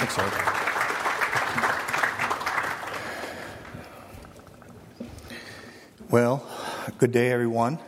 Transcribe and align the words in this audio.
Thanks. 0.00 0.16
Well, 6.08 6.42
good 6.96 7.12
day, 7.12 7.30
everyone. 7.30 7.78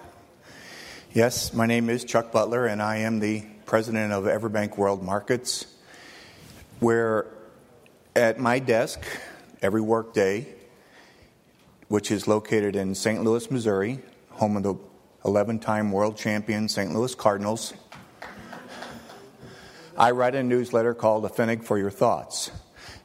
Yes, 1.14 1.54
my 1.54 1.64
name 1.64 1.88
is 1.88 2.04
Chuck 2.04 2.30
Butler, 2.30 2.66
and 2.66 2.82
I 2.82 2.96
am 2.98 3.18
the 3.18 3.44
president 3.64 4.12
of 4.12 4.24
Everbank 4.24 4.76
World 4.76 5.02
Markets, 5.02 5.66
where 6.80 7.28
at 8.14 8.38
my 8.38 8.58
desk 8.58 9.00
every 9.62 9.80
workday, 9.80 10.46
which 11.88 12.10
is 12.10 12.28
located 12.28 12.76
in 12.76 12.94
St. 12.94 13.24
Louis, 13.24 13.50
Missouri, 13.50 14.00
home 14.32 14.58
of 14.58 14.64
the 14.64 14.74
11 15.24 15.60
time 15.60 15.90
world 15.90 16.18
champion 16.18 16.68
St. 16.68 16.92
Louis 16.92 17.14
Cardinals, 17.14 17.72
I 19.96 20.12
write 20.12 20.34
a 20.34 20.42
newsletter 20.42 20.94
called 20.94 21.24
A 21.24 21.28
Pfennig 21.28 21.64
for 21.64 21.78
Your 21.78 21.90
Thoughts. 21.90 22.50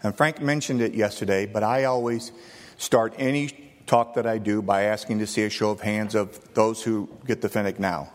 And 0.03 0.15
Frank 0.15 0.41
mentioned 0.41 0.81
it 0.81 0.93
yesterday, 0.93 1.45
but 1.45 1.63
I 1.63 1.83
always 1.83 2.31
start 2.77 3.13
any 3.17 3.49
talk 3.85 4.13
that 4.15 4.25
I 4.25 4.37
do 4.37 4.61
by 4.61 4.83
asking 4.83 5.19
to 5.19 5.27
see 5.27 5.43
a 5.43 5.49
show 5.49 5.69
of 5.69 5.81
hands 5.81 6.15
of 6.15 6.53
those 6.53 6.83
who 6.83 7.09
get 7.25 7.41
the 7.41 7.49
Pfennig 7.49 7.79
now. 7.79 8.11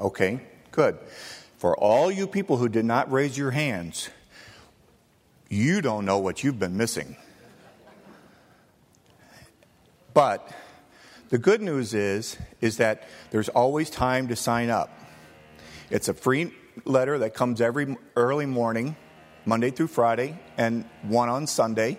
Okay, 0.00 0.40
good. 0.72 0.98
For 1.58 1.76
all 1.76 2.10
you 2.10 2.26
people 2.26 2.56
who 2.56 2.68
did 2.68 2.84
not 2.84 3.10
raise 3.10 3.38
your 3.38 3.52
hands, 3.52 4.08
you 5.48 5.80
don't 5.80 6.04
know 6.04 6.18
what 6.18 6.42
you've 6.42 6.58
been 6.58 6.76
missing. 6.76 7.16
But 10.12 10.50
the 11.28 11.38
good 11.38 11.60
news 11.60 11.94
is 11.94 12.36
is 12.60 12.78
that 12.78 13.04
there's 13.30 13.48
always 13.48 13.90
time 13.90 14.28
to 14.28 14.36
sign 14.36 14.70
up. 14.70 14.90
It's 15.90 16.08
a 16.08 16.14
free 16.14 16.52
letter 16.84 17.18
that 17.18 17.34
comes 17.34 17.60
every 17.60 17.96
early 18.16 18.46
morning, 18.46 18.96
Monday 19.44 19.70
through 19.70 19.88
Friday, 19.88 20.38
and 20.56 20.84
one 21.02 21.28
on 21.28 21.46
Sunday. 21.46 21.98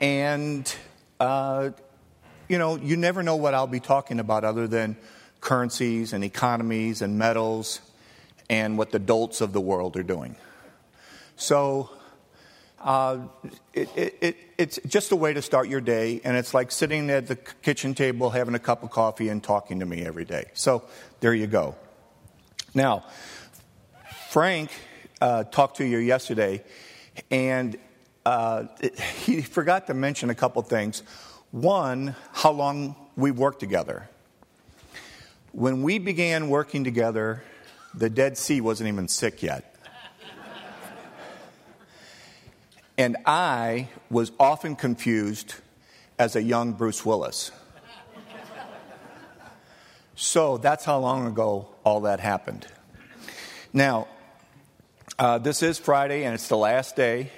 And 0.00 0.74
uh, 1.20 1.70
you 2.48 2.58
know, 2.58 2.76
you 2.76 2.96
never 2.96 3.22
know 3.22 3.36
what 3.36 3.54
I'll 3.54 3.66
be 3.66 3.80
talking 3.80 4.20
about 4.20 4.44
other 4.44 4.66
than 4.66 4.96
currencies 5.40 6.12
and 6.12 6.22
economies 6.22 7.02
and 7.02 7.18
metals 7.18 7.80
and 8.50 8.76
what 8.76 8.90
the 8.90 8.98
dolts 8.98 9.40
of 9.40 9.52
the 9.52 9.60
world 9.60 9.96
are 9.96 10.02
doing. 10.02 10.36
So 11.36 11.90
uh, 12.80 13.20
it, 13.72 13.88
it, 13.96 14.18
it, 14.20 14.36
it's 14.58 14.78
just 14.86 15.12
a 15.12 15.16
way 15.16 15.32
to 15.32 15.40
start 15.40 15.68
your 15.68 15.80
day, 15.80 16.20
and 16.24 16.36
it's 16.36 16.52
like 16.52 16.70
sitting 16.70 17.10
at 17.10 17.26
the 17.28 17.36
kitchen 17.36 17.94
table 17.94 18.30
having 18.30 18.54
a 18.54 18.58
cup 18.58 18.82
of 18.82 18.90
coffee 18.90 19.28
and 19.28 19.42
talking 19.42 19.80
to 19.80 19.86
me 19.86 20.04
every 20.04 20.24
day. 20.24 20.46
So 20.54 20.82
there 21.20 21.34
you 21.34 21.46
go. 21.46 21.76
Now, 22.74 23.04
Frank 24.30 24.70
uh, 25.20 25.44
talked 25.44 25.76
to 25.76 25.84
you 25.84 25.98
yesterday, 25.98 26.64
and 27.30 27.76
uh, 28.24 28.64
he 29.24 29.42
forgot 29.42 29.86
to 29.88 29.94
mention 29.94 30.30
a 30.30 30.34
couple 30.34 30.62
things. 30.62 31.02
One, 31.50 32.16
how 32.32 32.52
long 32.52 32.96
we 33.14 33.30
worked 33.30 33.60
together. 33.60 34.08
When 35.52 35.82
we 35.82 35.98
began 35.98 36.48
working 36.48 36.82
together, 36.82 37.44
the 37.94 38.08
Dead 38.08 38.38
Sea 38.38 38.62
wasn't 38.62 38.88
even 38.88 39.06
sick 39.06 39.42
yet. 39.42 39.68
And 42.96 43.18
I 43.26 43.88
was 44.10 44.32
often 44.40 44.76
confused 44.76 45.56
as 46.18 46.36
a 46.36 46.42
young 46.42 46.72
Bruce 46.72 47.04
Willis. 47.04 47.50
So 50.14 50.56
that's 50.56 50.84
how 50.84 50.98
long 50.98 51.26
ago 51.26 51.71
all 51.84 52.02
that 52.02 52.20
happened. 52.20 52.66
Now, 53.72 54.08
uh, 55.18 55.38
this 55.38 55.62
is 55.62 55.78
Friday 55.78 56.24
and 56.24 56.34
it's 56.34 56.48
the 56.48 56.56
last 56.56 56.96
day. 56.96 57.30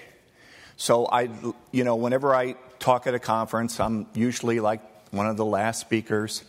So 0.77 1.06
I, 1.06 1.28
you 1.70 1.84
know, 1.84 1.97
whenever 1.97 2.34
I 2.34 2.56
talk 2.78 3.06
at 3.06 3.15
a 3.15 3.19
conference, 3.19 3.78
I'm 3.81 4.06
usually 4.15 4.61
like 4.61 4.81
one 5.12 5.27
of 5.27 5.37
the 5.37 5.45
last 5.45 5.81
speakers. 5.81 6.43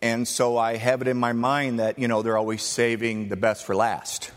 And 0.00 0.26
so 0.26 0.58
I 0.58 0.76
have 0.76 1.00
it 1.00 1.08
in 1.08 1.16
my 1.16 1.32
mind 1.32 1.78
that, 1.78 1.98
you 1.98 2.08
know, 2.08 2.22
they're 2.22 2.36
always 2.36 2.62
saving 2.62 3.28
the 3.28 3.36
best 3.36 3.64
for 3.64 3.74
last. 3.74 4.30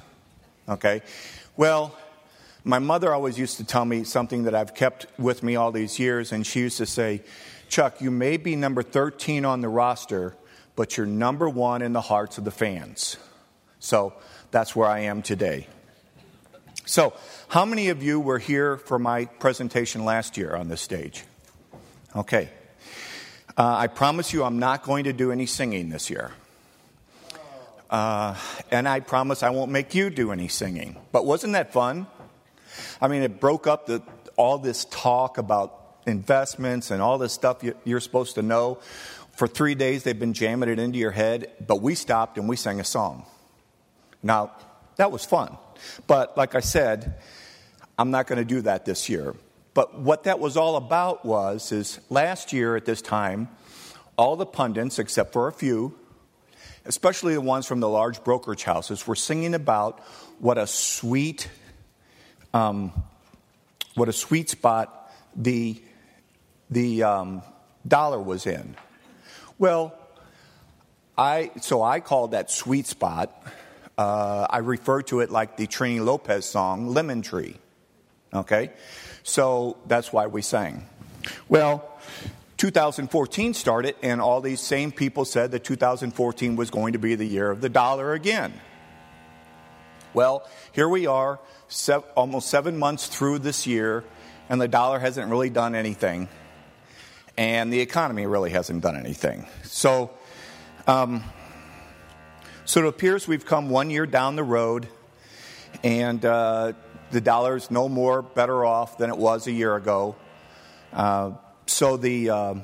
Okay? 0.70 1.02
Well, 1.58 1.96
my 2.64 2.80
mother 2.80 3.14
always 3.14 3.38
used 3.38 3.58
to 3.58 3.64
tell 3.64 3.86
me 3.86 4.04
something 4.04 4.44
that 4.44 4.56
I've 4.56 4.74
kept 4.74 5.06
with 5.20 5.44
me 5.44 5.56
all 5.56 5.72
these 5.72 6.00
years, 6.00 6.31
and 6.31 6.46
she 6.46 6.62
used 6.62 6.78
to 6.78 6.86
say, 6.86 7.22
Chuck, 7.70 8.02
you 8.02 8.09
may 8.09 8.38
be 8.38 8.56
number 8.56 8.81
13 8.81 9.46
on 9.46 9.62
the 9.62 9.70
roster, 9.70 10.36
but 10.75 10.97
you're 10.97 11.06
number 11.06 11.47
one 11.50 11.81
in 11.81 11.94
the 11.94 12.02
hearts 12.02 12.38
of 12.38 12.44
the 12.44 12.52
fans. 12.52 13.18
So 13.80 14.13
that's 14.52 14.75
where 14.75 14.88
I 14.88 15.02
am 15.02 15.22
today. 15.22 15.68
So, 16.86 17.13
how 17.47 17.66
many 17.66 17.90
of 17.90 18.03
you 18.03 18.19
were 18.19 18.38
here 18.38 18.78
for 18.78 19.00
my 19.00 19.25
presentation 19.25 20.06
last 20.06 20.38
year 20.38 20.56
on 20.56 20.68
this 20.68 20.81
stage? 20.81 21.24
Okay. 22.16 22.50
Uh, 23.58 23.75
I 23.78 23.88
promise 23.88 24.34
you 24.34 24.44
I'm 24.44 24.59
not 24.59 24.84
going 24.84 25.06
to 25.06 25.13
do 25.13 25.31
any 25.31 25.46
singing 25.46 25.90
this 25.90 26.09
year. 26.09 26.31
Uh, 27.90 28.36
and 28.72 28.88
I 28.88 29.00
promise 29.00 29.44
I 29.44 29.50
won't 29.50 29.72
make 29.72 29.96
you 29.96 30.09
do 30.09 30.31
any 30.31 30.47
singing. 30.47 30.97
But 31.12 31.25
wasn't 31.25 31.53
that 31.53 31.72
fun? 31.72 32.07
I 33.02 33.07
mean, 33.07 33.22
it 33.22 33.40
broke 33.40 33.68
up 33.68 33.86
the, 33.86 34.02
all 34.36 34.57
this 34.57 34.86
talk 34.86 35.38
about 35.38 35.86
investments 36.06 36.92
and 36.92 37.02
all 37.02 37.18
this 37.18 37.34
stuff 37.34 37.63
you, 37.63 37.96
are 37.96 38.00
supposed 38.00 38.36
to 38.36 38.42
know. 38.42 38.80
For 39.35 39.47
three 39.47 39.75
days, 39.75 40.03
they've 40.03 40.18
been 40.18 40.34
jamming 40.34 40.69
it 40.69 40.79
into 40.79 40.97
your 40.97 41.12
head, 41.12 41.51
but 41.66 41.81
we 41.81 41.96
stopped 41.96 42.38
and 42.38 42.47
we 42.47 42.56
sang 42.56 42.79
a 42.79 42.84
song. 42.84 43.25
Now, 44.23 44.51
that 44.96 45.12
was 45.12 45.25
fun. 45.25 45.57
But 46.07 46.38
like 46.38 46.56
I 46.56 46.62
said, 46.62 47.16
I'm 47.97 48.12
not 48.12 48.28
going 48.28 48.40
to 48.40 48.45
do 48.45 48.62
that 48.62 48.85
this 48.85 49.09
year. 49.09 49.35
But 49.74 50.00
what 50.00 50.24
that 50.24 50.40
was 50.40 50.56
all 50.56 50.78
about 50.78 51.25
was 51.25 51.72
is 51.72 52.00
last 52.09 52.53
year 52.53 52.78
at 52.78 52.85
this 52.85 53.01
time, 53.01 53.50
all 54.18 54.38
the 54.38 54.45
pundits, 54.45 55.00
except 55.00 55.34
for 55.34 55.50
a 55.50 55.51
few, 55.51 55.94
especially 56.85 57.34
the 57.34 57.41
ones 57.41 57.66
from 57.66 57.81
the 57.81 57.90
large 57.90 58.24
brokerage 58.24 58.63
houses, 58.63 59.06
were 59.06 59.16
singing 59.16 59.53
about 59.53 60.00
what 60.40 60.57
a 60.57 60.66
sweet 60.66 61.50
um, 62.53 62.94
what 63.95 64.09
a 64.09 64.13
sweet 64.13 64.50
spot 64.50 65.13
the, 65.35 65.81
the 66.69 67.03
um, 67.03 67.41
dollar 67.88 68.19
was 68.19 68.45
in. 68.45 68.75
Well, 69.58 69.98
I, 71.18 71.52
so 71.62 71.82
I 71.82 72.02
called 72.02 72.32
that 72.32 72.52
sweet 72.52 72.88
spot, 72.88 73.42
uh, 73.98 74.48
I 74.50 74.58
refer 74.58 75.02
to 75.04 75.22
it 75.22 75.32
like 75.32 75.56
the 75.56 75.68
Trini 75.68 76.04
Lopez 76.04 76.46
song, 76.46 76.90
Lemon 76.90 77.22
Tree. 77.22 77.56
Okay? 78.34 78.72
So 79.24 79.78
that's 79.88 80.12
why 80.12 80.28
we 80.28 80.42
sang. 80.42 80.86
Well, 81.48 81.90
2014 82.58 83.54
started, 83.54 83.96
and 84.02 84.22
all 84.22 84.42
these 84.42 84.60
same 84.60 84.92
people 84.92 85.24
said 85.24 85.52
that 85.52 85.64
2014 85.64 86.56
was 86.56 86.70
going 86.70 86.94
to 86.94 87.00
be 87.00 87.16
the 87.16 87.26
year 87.26 87.50
of 87.50 87.62
the 87.62 87.70
dollar 87.70 88.14
again. 88.14 88.54
Well, 90.14 90.48
here 90.72 90.88
we 90.88 91.08
are, 91.08 91.40
seven, 91.68 92.08
almost 92.16 92.50
seven 92.50 92.78
months 92.78 93.08
through 93.08 93.40
this 93.40 93.66
year, 93.68 94.04
and 94.50 94.62
the 94.62 94.68
dollar 94.68 95.00
hasn't 95.00 95.30
really 95.30 95.50
done 95.50 95.76
anything, 95.76 96.30
and 97.38 97.72
the 97.72 97.79
economy 97.79 98.25
really 98.25 98.51
hasn't 98.51 98.81
done 98.81 98.96
anything. 98.96 99.47
So, 99.63 100.12
um, 100.88 101.23
so 102.66 102.81
it 102.81 102.88
appears 102.88 103.28
we've 103.28 103.46
come 103.46 103.69
one 103.69 103.90
year 103.90 104.06
down 104.06 104.35
the 104.35 104.44
road, 104.44 104.88
and 105.84 106.24
uh, 106.24 106.74
the 107.12 107.22
dollar 107.22 107.56
is 107.56 107.69
no 107.69 107.90
more 107.90 108.22
better 108.22 108.66
off 108.66 108.97
than 108.97 109.09
it 109.09 109.18
was 109.18 109.47
a 109.47 109.51
year 109.51 109.75
ago. 109.75 110.16
Uh, 110.94 111.31
so 111.68 111.97
the 111.97 112.29
uh, 112.29 112.56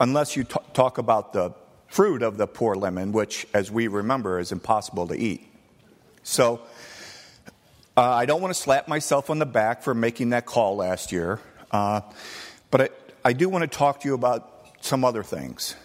unless 0.00 0.36
you 0.36 0.44
t- 0.44 0.56
talk 0.72 0.98
about 0.98 1.32
the 1.32 1.54
fruit 1.88 2.22
of 2.22 2.36
the 2.36 2.46
poor 2.46 2.74
lemon, 2.74 3.12
which, 3.12 3.46
as 3.54 3.70
we 3.70 3.86
remember, 3.86 4.38
is 4.38 4.52
impossible 4.52 5.06
to 5.08 5.14
eat. 5.14 5.46
So 6.22 6.60
uh, 7.96 8.02
I 8.02 8.26
don't 8.26 8.40
want 8.40 8.52
to 8.52 8.60
slap 8.60 8.88
myself 8.88 9.30
on 9.30 9.38
the 9.38 9.46
back 9.46 9.82
for 9.82 9.94
making 9.94 10.30
that 10.30 10.46
call 10.46 10.76
last 10.76 11.12
year, 11.12 11.40
uh, 11.70 12.00
but 12.70 12.80
I, 12.80 12.88
I, 13.24 13.32
do 13.32 13.48
want 13.48 13.62
to 13.62 13.78
talk 13.78 14.00
to 14.00 14.08
you 14.08 14.14
about 14.14 14.68
some 14.80 15.04
other 15.04 15.22
things. 15.22 15.76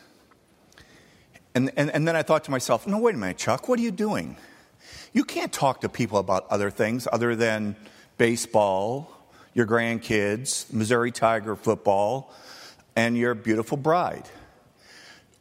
And, 1.56 1.71
and, 1.77 1.89
and 1.89 2.07
then 2.07 2.15
I 2.15 2.21
thought 2.21 2.44
to 2.45 2.51
myself, 2.51 2.86
no, 2.86 2.97
wait 3.00 3.15
a 3.15 3.18
minute, 3.18 3.38
Chuck, 3.38 3.68
what 3.68 3.80
are 3.80 3.81
you 3.81 3.91
doing? 3.91 4.38
You 5.13 5.24
can't 5.24 5.51
talk 5.51 5.81
to 5.81 5.89
people 5.89 6.19
about 6.19 6.45
other 6.50 6.69
things 6.69 7.07
other 7.12 7.36
than 7.36 7.75
baseball, 8.18 9.12
your 9.53 9.65
grandkids, 9.65 10.71
Missouri 10.71 11.12
Tiger 11.12 11.56
football, 11.56 12.33
and 12.95 13.18
your 13.18 13.33
beautiful 13.33 13.77
bride. 13.77 14.25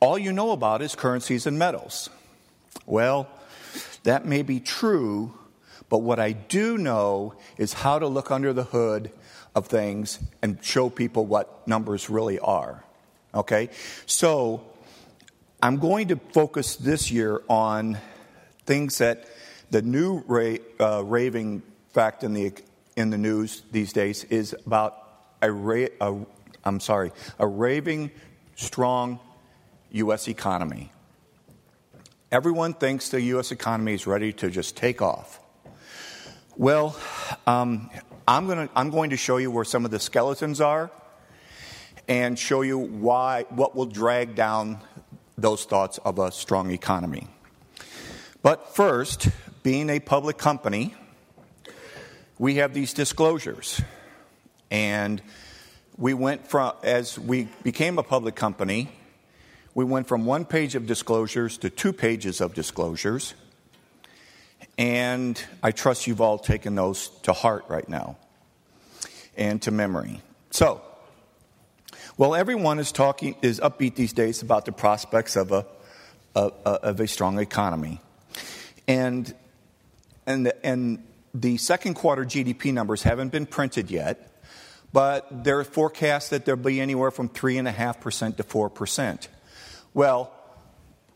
All 0.01 0.19
you 0.19 0.33
know 0.33 0.53
about 0.53 0.81
is 0.81 0.95
currencies 0.95 1.47
and 1.47 1.59
metals. 1.59 2.09
Well, 2.87 3.29
that 4.05 4.25
may 4.25 4.43
be 4.43 4.61
true, 4.61 5.37
but 5.89 5.99
what 5.99 6.21
I 6.21 6.33
do 6.33 6.79
know 6.79 7.35
is 7.57 7.73
how 7.73 7.99
to 7.99 8.07
look 8.07 8.31
under 8.31 8.53
the 8.53 8.65
hood 8.65 9.11
of 9.59 9.67
things 9.67 10.19
and 10.41 10.63
show 10.63 10.89
people 10.89 11.27
what 11.27 11.67
numbers 11.69 12.09
really 12.09 12.39
are. 12.39 12.85
Okay? 13.35 13.69
So, 14.07 14.65
I'm 15.61 15.79
going 15.79 16.09
to 16.09 16.17
focus 16.17 16.77
this 16.77 17.11
year 17.11 17.43
on 17.49 17.99
things 18.65 18.99
that 18.99 19.27
the 19.71 19.83
new 19.83 20.23
ra- 20.27 20.57
uh, 20.79 21.03
raving 21.05 21.63
fact 21.91 22.23
in 22.23 22.33
the, 22.33 22.53
in 22.97 23.11
the 23.11 23.19
news 23.19 23.63
these 23.73 23.93
days 23.93 24.25
is 24.25 24.55
about 24.65 24.95
a, 25.43 25.51
ra- 25.51 25.89
a 26.01 26.15
I'm 26.65 26.81
sorry, 26.81 27.13
a 27.39 27.47
raving 27.47 28.13
strong 28.55 29.19
U.S. 29.91 30.29
economy. 30.29 30.93
Everyone 32.31 32.75
thinks 32.75 33.09
the 33.09 33.21
U.S. 33.23 33.51
economy 33.51 33.95
is 33.95 34.07
ready 34.07 34.33
to 34.35 34.51
just 34.51 34.77
take 34.77 35.03
off. 35.03 35.41
Well, 36.57 36.97
um, 37.47 37.91
I'm, 38.29 38.47
gonna, 38.47 38.69
I'm 38.77 38.91
going 38.91 39.09
to 39.11 39.17
show 39.17 39.39
you 39.39 39.51
where 39.51 39.65
some 39.65 39.87
of 39.87 39.91
the 39.91 39.99
skeletons 39.99 40.61
are 40.61 40.91
and 42.09 42.39
show 42.39 42.61
you 42.61 42.77
why, 42.77 43.47
what 43.49 43.75
will 43.75 43.87
drag 43.87 44.35
down 44.35 44.81
those 45.39 45.65
thoughts 45.65 45.97
of 46.05 46.19
a 46.19 46.31
strong 46.31 46.71
economy. 46.71 47.27
But 48.43 48.77
first, 48.77 49.31
being 49.63 49.89
a 49.89 49.99
public 49.99 50.37
company, 50.37 50.95
we 52.39 52.57
have 52.57 52.75
these 52.75 52.93
disclosures. 52.93 53.81
And 54.71 55.23
we 55.97 56.13
went 56.13 56.47
from, 56.47 56.75
as 56.83 57.19
we 57.19 57.49
became 57.63 57.99
a 57.99 58.03
public 58.03 58.37
company, 58.37 58.91
we 59.75 59.87
went 59.87 60.07
from 60.07 60.27
one 60.27 60.45
page 60.45 60.75
of 60.75 60.87
disclosures 60.87 61.57
to 61.59 61.71
two 61.71 61.95
pages 61.95 62.43
of 62.43 62.53
disclosures. 62.53 63.33
And 64.77 65.43
I 65.63 65.73
trust 65.73 66.07
you've 66.07 66.21
all 66.21 66.39
taken 66.39 66.75
those 66.75 67.09
to 67.23 67.33
heart 67.33 67.65
right 67.69 67.89
now 67.89 68.17
and 69.37 69.61
to 69.63 69.71
memory. 69.71 70.21
So, 70.51 70.81
well, 72.17 72.35
everyone 72.35 72.79
is 72.79 72.93
talking, 72.93 73.37
is 73.43 73.61
upbeat 73.61 73.95
these 73.95 74.13
days 74.13 74.43
about 74.43 74.65
the 74.65 74.73
prospects 74.73 75.37
of 75.37 75.53
a, 75.53 75.67
a, 76.35 76.53
a 76.65 76.71
of 76.71 77.01
a 77.01 77.09
strong 77.09 77.39
economy. 77.39 78.01
And, 78.87 79.33
and, 80.27 80.47
the, 80.47 80.67
and 80.67 81.05
the 81.35 81.57
second 81.57 81.95
quarter 81.95 82.25
GDP 82.25 82.73
numbers 82.73 83.03
haven't 83.03 83.31
been 83.31 83.47
printed 83.47 83.91
yet 83.91 84.29
but 84.93 85.45
there 85.45 85.59
are 85.59 85.65
forecasts 85.65 86.31
that 86.31 86.45
there'll 86.45 86.61
be 86.61 86.81
anywhere 86.81 87.11
from 87.11 87.29
3.5% 87.29 88.37
to 88.37 88.43
4%. 88.43 89.29
Well, 89.95 90.33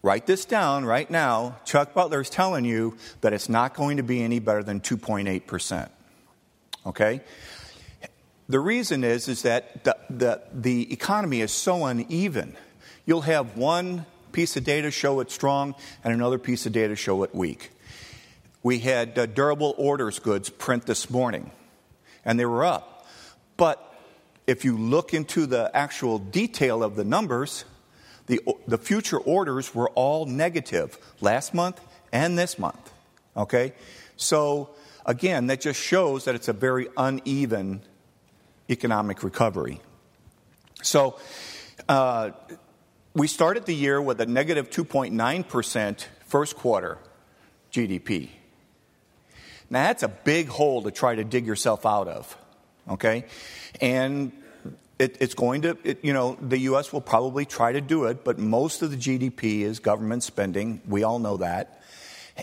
write 0.02 0.26
this 0.26 0.44
down 0.44 0.84
right 0.84 1.10
now. 1.10 1.56
Chuck 1.64 1.94
Butler 1.94 2.20
is 2.20 2.30
telling 2.30 2.64
you 2.64 2.96
that 3.20 3.32
it's 3.32 3.48
not 3.48 3.74
going 3.74 3.96
to 3.96 4.02
be 4.02 4.22
any 4.22 4.38
better 4.38 4.62
than 4.62 4.80
2.8%. 4.80 5.88
Okay? 6.86 7.20
The 8.48 8.60
reason 8.60 9.04
is, 9.04 9.28
is 9.28 9.42
that 9.42 9.84
the, 9.84 9.96
the, 10.10 10.42
the 10.52 10.92
economy 10.92 11.40
is 11.40 11.52
so 11.52 11.86
uneven. 11.86 12.56
You'll 13.06 13.22
have 13.22 13.56
one 13.56 14.04
piece 14.32 14.56
of 14.56 14.64
data 14.64 14.90
show 14.90 15.20
it 15.20 15.30
strong 15.30 15.74
and 16.02 16.12
another 16.12 16.38
piece 16.38 16.66
of 16.66 16.72
data 16.72 16.96
show 16.96 17.22
it 17.22 17.34
weak. 17.34 17.70
We 18.62 18.78
had 18.80 19.18
uh, 19.18 19.26
durable 19.26 19.74
orders 19.76 20.18
goods 20.18 20.48
print 20.48 20.86
this 20.86 21.10
morning, 21.10 21.50
and 22.24 22.38
they 22.38 22.46
were 22.46 22.64
up. 22.64 23.06
But 23.56 23.92
if 24.46 24.64
you 24.64 24.76
look 24.76 25.14
into 25.14 25.46
the 25.46 25.70
actual 25.74 26.18
detail 26.18 26.82
of 26.82 26.96
the 26.96 27.04
numbers, 27.04 27.64
the, 28.26 28.40
the 28.66 28.78
future 28.78 29.18
orders 29.18 29.74
were 29.74 29.90
all 29.90 30.26
negative 30.26 30.98
last 31.20 31.54
month 31.54 31.80
and 32.12 32.38
this 32.38 32.58
month. 32.58 32.92
Okay? 33.36 33.72
So, 34.16 34.70
again, 35.04 35.46
that 35.48 35.60
just 35.60 35.80
shows 35.80 36.24
that 36.24 36.34
it's 36.34 36.48
a 36.48 36.52
very 36.52 36.88
uneven 36.96 37.82
economic 38.70 39.22
recovery. 39.22 39.80
So, 40.82 41.18
uh, 41.88 42.30
we 43.14 43.26
started 43.26 43.66
the 43.66 43.74
year 43.74 44.00
with 44.00 44.20
a 44.20 44.26
negative 44.26 44.70
2.9% 44.70 46.06
first 46.26 46.56
quarter 46.56 46.98
GDP. 47.72 48.30
Now, 49.68 49.84
that's 49.84 50.02
a 50.02 50.08
big 50.08 50.48
hole 50.48 50.82
to 50.82 50.90
try 50.90 51.14
to 51.14 51.24
dig 51.24 51.46
yourself 51.46 51.84
out 51.84 52.08
of 52.08 52.36
okay? 52.88 53.24
And 53.80 54.32
it, 55.02 55.16
it's 55.18 55.34
going 55.34 55.62
to, 55.62 55.76
it, 55.82 56.04
you 56.04 56.12
know, 56.12 56.36
the 56.40 56.58
U.S. 56.70 56.92
will 56.92 57.00
probably 57.00 57.44
try 57.44 57.72
to 57.72 57.80
do 57.80 58.04
it, 58.04 58.22
but 58.22 58.38
most 58.38 58.82
of 58.82 58.92
the 58.92 58.96
GDP 58.96 59.62
is 59.62 59.80
government 59.80 60.22
spending. 60.22 60.80
We 60.86 61.02
all 61.02 61.18
know 61.18 61.38
that. 61.38 61.82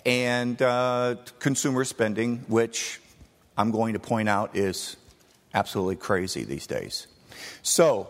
And 0.05 0.61
uh, 0.61 1.15
consumer 1.39 1.85
spending, 1.85 2.39
which 2.49 2.99
I'm 3.57 3.71
going 3.71 3.93
to 3.93 3.99
point 3.99 4.27
out 4.27 4.57
is 4.57 4.97
absolutely 5.53 5.95
crazy 5.95 6.43
these 6.43 6.67
days. 6.67 7.07
So, 7.61 8.09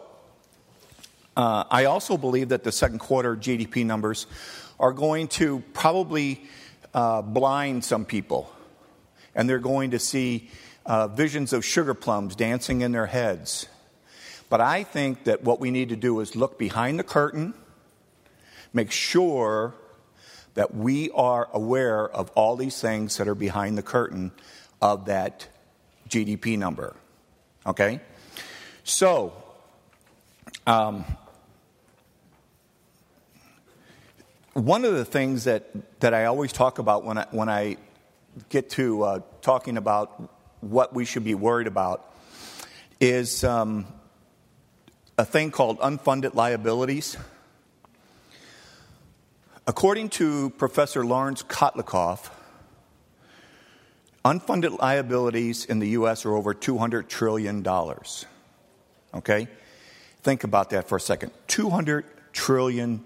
uh, 1.38 1.66
I 1.70 1.86
also 1.86 2.18
believe 2.18 2.50
that 2.50 2.64
the 2.64 2.72
second 2.72 3.00
quarter 3.00 3.36
GDP 3.38 3.86
numbers 3.86 4.26
are 4.80 4.92
going 4.92 5.28
to 5.28 5.64
probably 5.74 6.42
uh, 6.94 7.22
blind 7.22 7.86
some 7.86 8.04
people. 8.04 8.52
And 9.36 9.48
they're 9.48 9.60
going 9.60 9.92
to 9.92 10.00
see 10.00 10.50
uh, 10.88 11.08
visions 11.08 11.54
of 11.54 11.64
sugar 11.64 11.94
plums 11.94 12.36
dancing 12.36 12.82
in 12.82 12.92
their 12.92 13.06
heads. 13.06 13.68
But 14.50 14.62
I 14.62 14.84
think 14.84 15.26
that 15.26 15.44
what 15.44 15.60
we 15.60 15.72
need 15.72 15.90
to 15.90 15.96
do 15.96 16.20
is 16.20 16.36
look 16.36 16.58
behind 16.58 17.00
the 17.00 17.04
curtain, 17.04 17.54
make 18.74 18.92
sure 18.92 19.76
that 20.56 20.74
we 20.76 21.12
are 21.12 21.48
aware 21.54 22.10
of 22.10 22.32
all 22.32 22.56
these 22.56 22.82
things 22.82 23.18
that 23.18 23.28
are 23.28 23.36
behind 23.36 23.78
the 23.78 23.84
curtain 23.84 24.32
of 24.82 25.06
that 25.06 25.48
GDP 26.10 26.58
number. 26.58 26.96
Okay? 27.66 28.02
So, 28.84 29.34
um, 30.66 31.06
one 34.54 34.84
of 34.84 34.94
the 34.94 35.06
things 35.06 35.44
that, 35.44 35.70
that 36.00 36.14
I 36.14 36.26
always 36.26 36.52
talk 36.52 36.80
about 36.80 37.06
when 37.06 37.20
I, 37.20 37.28
when 37.32 37.50
I 37.50 37.78
get 38.50 38.72
to 38.72 39.04
uh, 39.04 39.20
talking 39.42 39.78
about 39.78 40.32
what 40.62 40.94
we 40.94 41.06
should 41.06 41.24
be 41.24 41.36
worried 41.36 41.68
about 41.68 42.14
is 43.00 43.44
um, 43.44 43.86
a 45.20 45.26
thing 45.26 45.52
called 45.52 45.78
unfunded 45.80 46.34
liabilities. 46.34 47.18
According 49.68 50.10
to 50.12 50.50
Professor 50.52 51.06
Lawrence 51.06 51.44
Kotlikoff, 51.44 52.30
unfunded 54.24 54.80
liabilities 54.80 55.66
in 55.66 55.80
the 55.80 55.90
U.S. 55.90 56.26
are 56.26 56.34
over 56.34 56.54
$200 56.54 57.10
trillion. 57.10 57.68
Okay? 59.14 59.50
Think 60.24 60.46
about 60.46 60.70
that 60.70 60.88
for 60.88 60.96
a 60.96 61.02
second. 61.02 61.34
$200 61.50 62.06
trillion. 62.32 63.04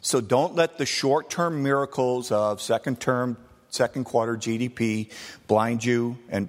So 0.00 0.22
don't 0.22 0.54
let 0.54 0.78
the 0.78 0.86
short 0.86 1.28
term 1.28 1.62
miracles 1.62 2.32
of 2.32 2.62
second 2.62 2.98
term 2.98 3.36
second 3.68 4.04
quarter 4.04 4.36
GDP 4.36 5.12
blind 5.46 5.84
you 5.84 6.16
and 6.30 6.48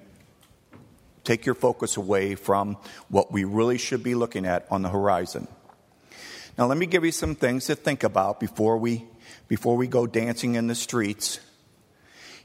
take 1.24 1.46
your 1.46 1.56
focus 1.56 1.98
away 1.98 2.36
from 2.36 2.78
what 3.10 3.32
we 3.32 3.44
really 3.44 3.78
should 3.78 4.04
be 4.04 4.16
looking 4.16 4.46
at 4.46 4.66
on 4.72 4.82
the 4.82 4.90
horizon. 4.90 5.48
Now, 6.58 6.66
let 6.66 6.78
me 6.78 6.86
give 6.86 7.06
you 7.06 7.12
some 7.12 7.36
things 7.36 7.66
to 7.68 7.76
think 7.76 8.04
about 8.04 8.40
before 8.40 8.78
we, 8.78 9.06
before 9.48 9.78
we 9.78 9.88
go 9.88 10.06
dancing 10.06 10.56
in 10.56 10.68
the 10.68 10.76
streets. 10.76 11.40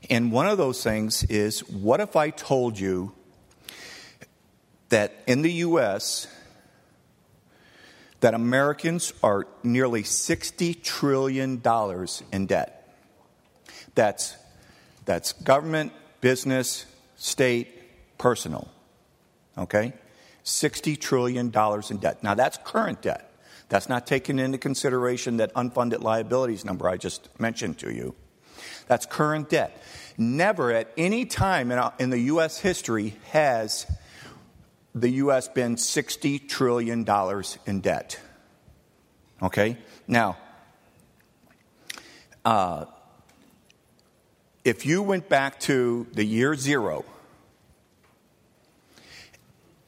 And 0.08 0.30
one 0.30 0.46
of 0.46 0.58
those 0.58 0.82
things 0.82 1.24
is 1.24 1.60
what 1.68 2.00
if 2.00 2.16
I 2.16 2.30
told 2.30 2.78
you 2.78 3.12
that 4.90 5.14
in 5.26 5.42
the 5.42 5.52
U.S., 5.52 6.28
that 8.20 8.34
Americans 8.34 9.12
are 9.22 9.46
nearly 9.62 10.02
$60 10.02 10.82
trillion 10.82 11.60
in 12.32 12.46
debt? 12.46 12.96
That's 13.94 14.36
that's 15.06 15.32
government, 15.32 15.92
business, 16.20 16.84
state, 17.16 17.75
personal. 18.18 18.68
Okay? 19.56 19.92
$60 20.44 21.00
trillion 21.00 21.52
in 21.90 21.96
debt. 21.98 22.22
Now, 22.22 22.34
that's 22.34 22.58
current 22.64 23.02
debt. 23.02 23.32
That's 23.68 23.88
not 23.88 24.06
taking 24.06 24.38
into 24.38 24.58
consideration 24.58 25.38
that 25.38 25.52
unfunded 25.54 26.02
liabilities 26.02 26.64
number 26.64 26.88
I 26.88 26.96
just 26.96 27.28
mentioned 27.40 27.78
to 27.78 27.92
you. 27.92 28.14
That's 28.86 29.06
current 29.06 29.50
debt. 29.50 29.82
Never 30.16 30.72
at 30.72 30.92
any 30.96 31.26
time 31.26 31.72
in, 31.72 31.82
in 31.98 32.10
the 32.10 32.18
U.S. 32.20 32.58
history 32.58 33.16
has 33.30 33.86
the 34.94 35.10
U.S. 35.10 35.48
been 35.48 35.76
$60 35.76 36.48
trillion 36.48 37.04
in 37.66 37.80
debt. 37.80 38.20
Okay? 39.42 39.76
Now, 40.06 40.36
uh, 42.44 42.84
if 44.64 44.86
you 44.86 45.02
went 45.02 45.28
back 45.28 45.60
to 45.60 46.06
the 46.12 46.24
year 46.24 46.54
zero 46.54 47.04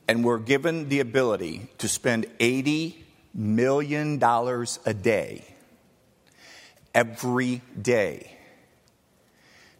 and 0.08 0.24
were 0.24 0.38
given 0.38 0.88
the 0.88 1.00
ability 1.00 1.68
to 1.78 1.86
spend 1.86 2.26
$80 2.40 2.96
million 3.34 4.20
a 4.22 4.94
day, 4.94 5.44
every 6.94 7.60
day, 7.80 8.32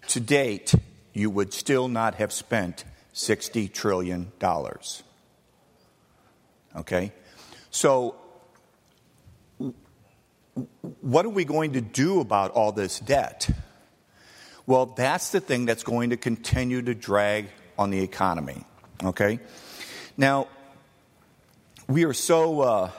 to 0.08 0.20
date, 0.20 0.74
you 1.14 1.30
would 1.30 1.52
still 1.54 1.88
not 1.88 2.16
have 2.16 2.32
spent 2.32 2.84
$60 3.14 3.72
trillion. 3.72 4.30
Okay? 6.76 7.12
So, 7.70 8.14
what 11.00 11.24
are 11.24 11.30
we 11.30 11.44
going 11.44 11.72
to 11.72 11.80
do 11.80 12.20
about 12.20 12.50
all 12.52 12.72
this 12.72 13.00
debt? 13.00 13.48
Well, 14.66 14.86
that's 14.86 15.30
the 15.30 15.40
thing 15.40 15.64
that's 15.64 15.82
going 15.82 16.10
to 16.10 16.16
continue 16.16 16.82
to 16.82 16.94
drag 16.94 17.48
on 17.78 17.90
the 17.90 18.00
economy. 18.00 18.64
Okay? 19.02 19.40
Now, 20.20 20.48
we 21.86 22.04
are 22.04 22.12
so. 22.12 22.60
Uh, 22.60 22.90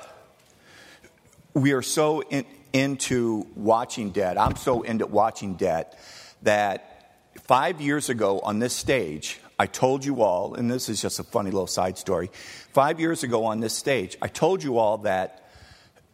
we 1.53 1.73
are 1.73 1.81
so 1.81 2.21
in, 2.21 2.45
into 2.71 3.45
watching 3.55 4.11
debt. 4.11 4.39
I'm 4.39 4.55
so 4.55 4.83
into 4.83 5.05
watching 5.05 5.55
debt 5.55 5.99
that 6.43 7.17
five 7.41 7.81
years 7.81 8.07
ago 8.07 8.39
on 8.39 8.59
this 8.59 8.73
stage, 8.73 9.41
I 9.59 9.65
told 9.65 10.05
you 10.05 10.21
all, 10.21 10.55
and 10.55 10.71
this 10.71 10.87
is 10.87 11.01
just 11.01 11.19
a 11.19 11.23
funny 11.23 11.51
little 11.51 11.67
side 11.67 11.97
story. 11.97 12.31
Five 12.71 13.01
years 13.01 13.23
ago 13.23 13.43
on 13.43 13.59
this 13.59 13.73
stage, 13.73 14.15
I 14.21 14.29
told 14.29 14.63
you 14.63 14.77
all 14.77 14.99
that 14.99 15.45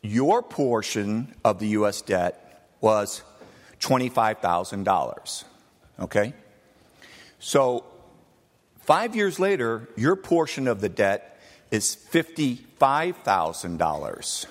your 0.01 0.41
portion 0.41 1.35
of 1.43 1.59
the 1.59 1.67
U.S. 1.67 2.01
debt 2.01 2.67
was 2.81 3.21
$25,000. 3.79 5.43
Okay? 5.99 6.33
So, 7.37 7.83
five 8.85 9.15
years 9.15 9.39
later, 9.39 9.87
your 9.95 10.15
portion 10.15 10.67
of 10.67 10.81
the 10.81 10.89
debt 10.89 11.39
is 11.71 11.97
$55,000. 12.11 14.45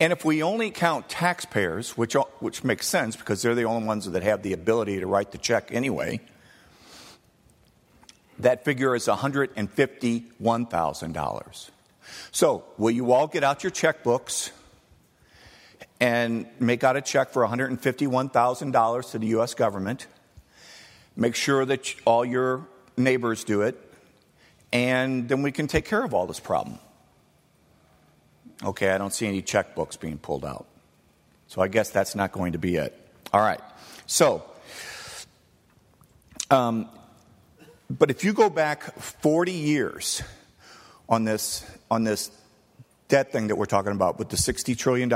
And 0.00 0.12
if 0.12 0.24
we 0.24 0.42
only 0.42 0.70
count 0.70 1.08
taxpayers, 1.08 1.96
which, 1.96 2.14
which 2.40 2.64
makes 2.64 2.86
sense 2.86 3.16
because 3.16 3.40
they're 3.42 3.54
the 3.54 3.64
only 3.64 3.86
ones 3.86 4.10
that 4.10 4.22
have 4.22 4.42
the 4.42 4.52
ability 4.52 5.00
to 5.00 5.06
write 5.06 5.30
the 5.30 5.38
check 5.38 5.68
anyway, 5.70 6.20
that 8.40 8.64
figure 8.64 8.94
is 8.94 9.06
$151,000. 9.06 11.70
So, 12.32 12.64
will 12.76 12.90
you 12.90 13.12
all 13.12 13.26
get 13.26 13.42
out 13.44 13.64
your 13.64 13.70
checkbooks 13.70 14.50
and 16.00 16.46
make 16.60 16.84
out 16.84 16.96
a 16.96 17.00
check 17.00 17.30
for 17.30 17.46
$151,000 17.46 19.10
to 19.12 19.18
the 19.18 19.28
U.S. 19.28 19.54
government? 19.54 20.06
Make 21.16 21.36
sure 21.36 21.64
that 21.64 21.94
all 22.04 22.24
your 22.24 22.66
neighbors 22.96 23.44
do 23.44 23.62
it, 23.62 23.80
and 24.72 25.28
then 25.28 25.42
we 25.42 25.52
can 25.52 25.66
take 25.66 25.84
care 25.84 26.02
of 26.02 26.14
all 26.14 26.26
this 26.26 26.40
problem. 26.40 26.78
Okay, 28.62 28.90
I 28.90 28.98
don't 28.98 29.12
see 29.12 29.26
any 29.26 29.42
checkbooks 29.42 29.98
being 29.98 30.18
pulled 30.18 30.44
out. 30.44 30.66
So 31.48 31.62
I 31.62 31.68
guess 31.68 31.90
that's 31.90 32.14
not 32.14 32.32
going 32.32 32.52
to 32.52 32.58
be 32.58 32.76
it. 32.76 32.98
All 33.32 33.40
right. 33.40 33.60
So, 34.06 34.44
um, 36.50 36.88
but 37.90 38.10
if 38.10 38.24
you 38.24 38.32
go 38.32 38.48
back 38.48 38.82
40 39.00 39.52
years 39.52 40.22
on 41.08 41.24
this, 41.24 41.64
on 41.90 42.04
this 42.04 42.30
debt 43.08 43.32
thing 43.32 43.48
that 43.48 43.56
we're 43.56 43.66
talking 43.66 43.92
about 43.92 44.18
with 44.18 44.30
the 44.30 44.36
$60 44.36 44.76
trillion, 44.76 45.12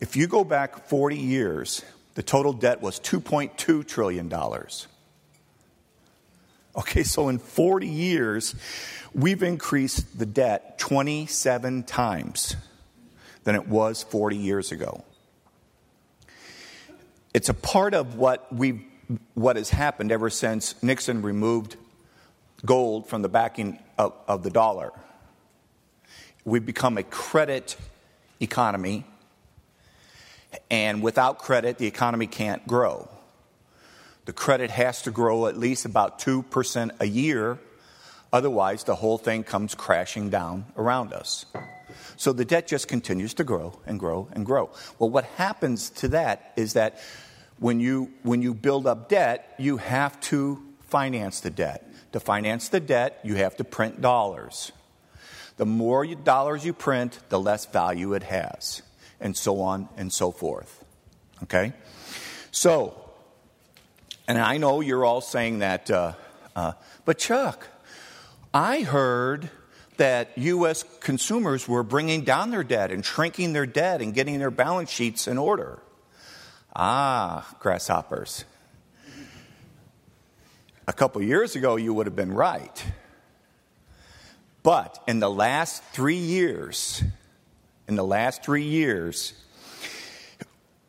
if 0.00 0.16
you 0.16 0.26
go 0.26 0.44
back 0.44 0.88
40 0.88 1.16
years, 1.16 1.82
the 2.14 2.22
total 2.22 2.52
debt 2.52 2.82
was 2.82 3.00
$2.2 3.00 3.86
trillion. 3.86 4.28
Okay, 6.76 7.04
so 7.04 7.28
in 7.28 7.38
40 7.38 7.86
years, 7.86 8.54
we've 9.14 9.42
increased 9.42 10.18
the 10.18 10.26
debt 10.26 10.78
27 10.78 11.84
times 11.84 12.56
than 13.44 13.54
it 13.54 13.68
was 13.68 14.02
40 14.02 14.36
years 14.36 14.72
ago. 14.72 15.04
It's 17.32 17.48
a 17.48 17.54
part 17.54 17.94
of 17.94 18.16
what 18.16 18.52
we 18.52 18.86
what 19.34 19.56
has 19.56 19.68
happened 19.68 20.10
ever 20.10 20.30
since 20.30 20.82
Nixon 20.82 21.20
removed 21.20 21.76
gold 22.64 23.06
from 23.06 23.20
the 23.20 23.28
backing 23.28 23.78
of, 23.98 24.14
of 24.26 24.42
the 24.42 24.50
dollar. 24.50 24.92
We've 26.44 26.64
become 26.64 26.96
a 26.96 27.02
credit 27.02 27.76
economy, 28.40 29.04
and 30.70 31.02
without 31.02 31.38
credit, 31.38 31.76
the 31.76 31.86
economy 31.86 32.26
can't 32.26 32.66
grow. 32.66 33.08
The 34.24 34.32
credit 34.32 34.70
has 34.70 35.02
to 35.02 35.10
grow 35.10 35.46
at 35.46 35.56
least 35.56 35.84
about 35.84 36.18
2% 36.18 36.90
a 37.00 37.06
year, 37.06 37.58
otherwise, 38.32 38.84
the 38.84 38.94
whole 38.94 39.18
thing 39.18 39.44
comes 39.44 39.74
crashing 39.74 40.30
down 40.30 40.66
around 40.76 41.12
us. 41.12 41.46
So 42.16 42.32
the 42.32 42.44
debt 42.44 42.66
just 42.66 42.88
continues 42.88 43.34
to 43.34 43.44
grow 43.44 43.78
and 43.86 43.98
grow 43.98 44.28
and 44.32 44.46
grow. 44.46 44.70
Well, 44.98 45.10
what 45.10 45.24
happens 45.36 45.90
to 45.90 46.08
that 46.08 46.52
is 46.56 46.72
that 46.72 47.00
when 47.58 47.80
you, 47.80 48.10
when 48.22 48.42
you 48.42 48.54
build 48.54 48.86
up 48.86 49.08
debt, 49.08 49.54
you 49.58 49.76
have 49.76 50.18
to 50.22 50.62
finance 50.88 51.40
the 51.40 51.50
debt. 51.50 51.86
To 52.12 52.20
finance 52.20 52.68
the 52.68 52.80
debt, 52.80 53.20
you 53.24 53.34
have 53.36 53.56
to 53.56 53.64
print 53.64 54.00
dollars. 54.00 54.72
The 55.56 55.66
more 55.66 56.04
you, 56.04 56.16
dollars 56.16 56.64
you 56.64 56.72
print, 56.72 57.18
the 57.28 57.38
less 57.38 57.66
value 57.66 58.14
it 58.14 58.22
has, 58.24 58.82
and 59.20 59.36
so 59.36 59.60
on 59.60 59.88
and 59.96 60.12
so 60.12 60.30
forth. 60.30 60.84
Okay? 61.42 61.72
So, 62.50 63.03
and 64.26 64.38
I 64.38 64.56
know 64.56 64.80
you're 64.80 65.04
all 65.04 65.20
saying 65.20 65.58
that, 65.58 65.90
uh, 65.90 66.12
uh, 66.56 66.72
but 67.04 67.18
Chuck, 67.18 67.68
I 68.52 68.80
heard 68.80 69.50
that 69.96 70.36
U.S. 70.36 70.84
consumers 71.00 71.68
were 71.68 71.82
bringing 71.82 72.22
down 72.22 72.50
their 72.50 72.64
debt 72.64 72.90
and 72.90 73.04
shrinking 73.04 73.52
their 73.52 73.66
debt 73.66 74.00
and 74.00 74.14
getting 74.14 74.38
their 74.38 74.50
balance 74.50 74.90
sheets 74.90 75.28
in 75.28 75.38
order. 75.38 75.80
Ah, 76.74 77.54
grasshoppers. 77.60 78.44
A 80.86 80.92
couple 80.92 81.22
years 81.22 81.54
ago, 81.54 81.76
you 81.76 81.94
would 81.94 82.06
have 82.06 82.16
been 82.16 82.32
right. 82.32 82.84
But 84.62 84.98
in 85.06 85.20
the 85.20 85.30
last 85.30 85.82
three 85.92 86.16
years, 86.16 87.02
in 87.86 87.96
the 87.96 88.04
last 88.04 88.42
three 88.42 88.64
years, 88.64 89.34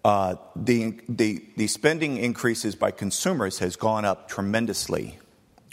uh, 0.05 0.35
the, 0.55 0.93
the, 1.09 1.43
the 1.57 1.65
spending 1.65 2.17
increases 2.17 2.75
by 2.75 2.91
consumers 2.91 3.57
has 3.57 3.75
gone 3.75 4.05
up 4.05 4.29
tremendously. 4.29 5.17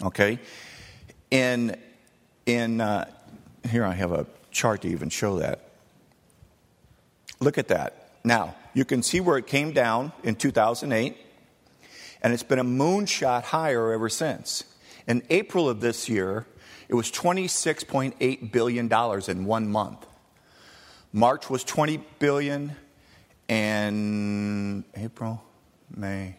Okay? 0.00 0.38
In, 1.30 1.76
in 2.46 2.80
uh, 2.80 3.10
here 3.68 3.84
I 3.84 3.92
have 3.92 4.10
a 4.10 4.24
chart 4.50 4.80
to 4.82 4.88
even 4.88 5.10
show 5.10 5.40
that. 5.40 5.68
Look 7.40 7.58
at 7.58 7.68
that. 7.68 8.08
Now, 8.24 8.54
you 8.72 8.86
can 8.86 9.02
see 9.02 9.20
where 9.20 9.36
it 9.36 9.46
came 9.46 9.72
down 9.72 10.12
in 10.24 10.34
2008, 10.36 11.14
and 12.22 12.32
it's 12.32 12.42
been 12.42 12.58
a 12.58 12.64
moonshot 12.64 13.42
higher 13.42 13.92
ever 13.92 14.08
since. 14.08 14.64
In 15.06 15.22
April 15.28 15.68
of 15.68 15.82
this 15.82 16.08
year, 16.08 16.46
it 16.88 16.94
was 16.94 17.12
$26.8 17.12 18.50
billion 18.50 18.90
in 19.28 19.44
one 19.44 19.70
month. 19.70 20.06
March 21.12 21.50
was 21.50 21.64
20 21.64 21.98
billion 22.18 22.76
and 23.52 24.82
April, 24.96 25.42
May, 25.94 26.36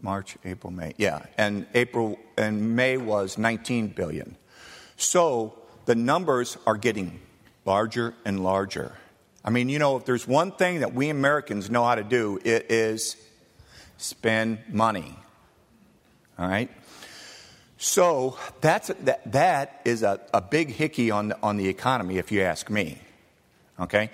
March, 0.00 0.38
April, 0.42 0.72
May. 0.72 0.94
Yeah, 0.96 1.26
and 1.36 1.66
April 1.74 2.18
and 2.38 2.74
May 2.74 2.96
was 2.96 3.36
19 3.36 3.88
billion. 3.88 4.34
So 4.96 5.58
the 5.84 5.94
numbers 5.94 6.56
are 6.66 6.78
getting 6.78 7.20
larger 7.66 8.14
and 8.24 8.42
larger. 8.42 8.94
I 9.44 9.50
mean, 9.50 9.68
you 9.68 9.78
know, 9.78 9.98
if 9.98 10.06
there's 10.06 10.26
one 10.26 10.50
thing 10.50 10.80
that 10.80 10.94
we 10.94 11.10
Americans 11.10 11.68
know 11.68 11.84
how 11.84 11.94
to 11.94 12.04
do, 12.04 12.40
it 12.42 12.70
is 12.70 13.16
spend 13.98 14.60
money. 14.70 15.14
All 16.38 16.48
right? 16.48 16.70
So 17.76 18.38
that's, 18.62 18.88
that, 19.00 19.30
that 19.30 19.82
is 19.84 20.02
a, 20.02 20.20
a 20.32 20.40
big 20.40 20.70
hickey 20.70 21.10
on 21.10 21.34
on 21.42 21.58
the 21.58 21.68
economy, 21.68 22.16
if 22.16 22.32
you 22.32 22.40
ask 22.40 22.70
me. 22.70 22.98
Okay? 23.78 24.10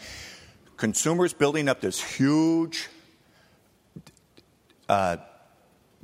Consumers 0.77 1.33
building 1.33 1.69
up 1.69 1.81
this 1.81 2.03
huge 2.03 2.89
uh, 4.89 5.17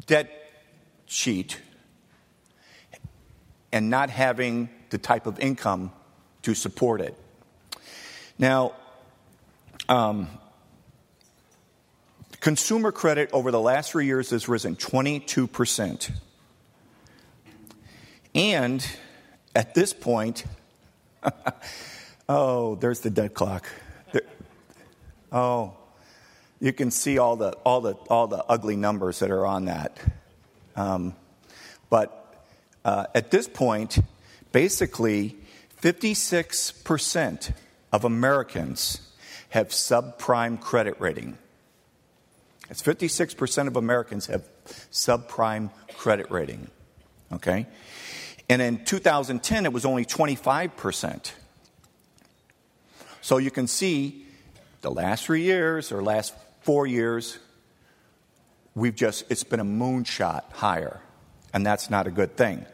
debt 0.06 0.30
sheet 1.06 1.60
and 3.72 3.90
not 3.90 4.10
having 4.10 4.68
the 4.90 4.98
type 4.98 5.26
of 5.26 5.38
income 5.38 5.92
to 6.42 6.54
support 6.54 7.00
it. 7.00 7.16
Now, 8.38 8.72
um, 9.88 10.28
consumer 12.40 12.92
credit 12.92 13.30
over 13.32 13.50
the 13.50 13.60
last 13.60 13.92
three 13.92 14.06
years 14.06 14.30
has 14.30 14.48
risen 14.48 14.76
22%. 14.76 16.10
And 18.34 18.86
at 19.54 19.74
this 19.74 19.92
point, 19.92 20.44
oh, 22.28 22.76
there's 22.76 23.00
the 23.00 23.10
debt 23.10 23.34
clock. 23.34 23.66
Oh, 25.32 25.75
you 26.60 26.72
can 26.72 26.90
see 26.90 27.18
all 27.18 27.37
the, 27.37 27.52
all 27.64 27.80
the, 27.80 27.94
all 28.08 28.26
the 28.26 28.44
ugly 28.44 28.76
numbers 28.76 29.20
that 29.20 29.30
are 29.30 29.46
on 29.46 29.66
that. 29.66 29.99
Um, 30.76 31.14
but 31.88 32.44
uh, 32.84 33.06
at 33.14 33.30
this 33.30 33.49
point, 33.49 33.99
basically, 34.52 35.37
56% 35.80 37.52
of 37.92 38.04
Americans 38.04 39.12
have 39.50 39.68
subprime 39.68 40.60
credit 40.60 41.00
rating. 41.00 41.38
It's 42.68 42.82
56% 42.82 43.66
of 43.66 43.76
Americans 43.76 44.26
have 44.26 44.44
subprime 44.92 45.70
credit 45.96 46.30
rating. 46.30 46.68
Okay? 47.32 47.66
And 48.49 48.60
in 48.60 48.84
2010, 48.84 49.64
it 49.64 49.72
was 49.72 49.84
only 49.84 50.04
25%. 50.04 51.32
So 53.20 53.38
you 53.38 53.50
can 53.50 53.66
see 53.66 54.26
the 54.80 54.90
last 54.90 55.25
three 55.25 55.42
years 55.42 55.92
or 55.92 56.02
last 56.02 56.34
four 56.62 56.87
years, 56.87 57.38
we've 58.75 58.94
just, 58.94 59.30
it's 59.30 59.44
been 59.44 59.60
a 59.60 59.64
moonshot 59.64 60.42
higher, 60.52 61.00
and 61.52 61.64
that's 61.64 61.90
not 61.90 62.06
a 62.06 62.10
good 62.10 62.37
thing. 62.37 62.64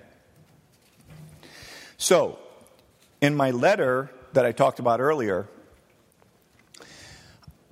So, 1.99 2.39
in 3.21 3.35
my 3.35 3.51
letter 3.51 4.11
that 4.35 4.45
I 4.45 4.53
talked 4.53 4.79
about 4.79 5.01
earlier, 5.01 5.49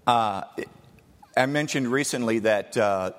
uh, 0.06 0.42
I 1.36 1.46
mentioned 1.46 1.88
recently 1.88 2.40
that 2.40 2.76
uh, 2.76 3.12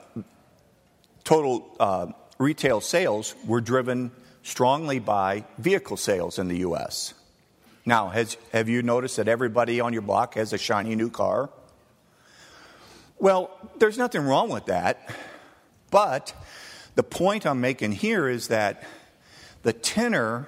total 1.23 1.75
uh, 1.79 2.07
retail 2.37 2.81
sales 2.81 3.35
were 3.45 3.61
driven 3.61 4.11
strongly 4.43 4.99
by 4.99 5.45
vehicle 5.57 5.97
sales 5.97 6.39
in 6.39 6.47
the 6.47 6.57
U.S. 6.59 7.13
Now, 7.85 8.09
has, 8.09 8.37
have 8.51 8.67
you 8.67 8.81
noticed 8.81 9.17
that 9.17 9.27
everybody 9.27 9.79
on 9.79 9.93
your 9.93 10.01
block 10.01 10.33
has 10.35 10.53
a 10.53 10.57
shiny 10.57 10.95
new 10.95 11.11
car? 11.11 11.51
Well, 13.19 13.51
there's 13.77 13.97
nothing 13.97 14.21
wrong 14.21 14.49
with 14.49 14.65
that. 14.65 15.09
But 15.91 16.33
the 16.95 17.03
point 17.03 17.45
I'm 17.45 17.61
making 17.61 17.91
here 17.91 18.27
is 18.27 18.47
that 18.47 18.83
the 19.61 19.71
tenor 19.71 20.47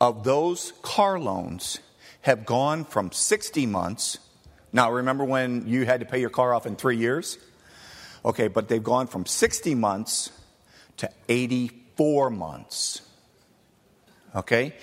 of 0.00 0.24
those 0.24 0.72
car 0.82 1.20
loans 1.20 1.78
have 2.22 2.44
gone 2.44 2.84
from 2.84 3.12
60 3.12 3.66
months. 3.66 4.18
Now, 4.72 4.90
remember 4.90 5.24
when 5.24 5.68
you 5.68 5.86
had 5.86 6.00
to 6.00 6.06
pay 6.06 6.20
your 6.20 6.30
car 6.30 6.52
off 6.52 6.66
in 6.66 6.76
three 6.76 6.96
years? 6.96 7.38
Okay, 8.24 8.48
but 8.48 8.68
they've 8.68 8.82
gone 8.82 9.06
from 9.06 9.24
60 9.24 9.74
months 9.76 10.30
to 10.98 11.08
84 11.28 12.30
months. 12.30 13.02
Okay? 14.34 14.74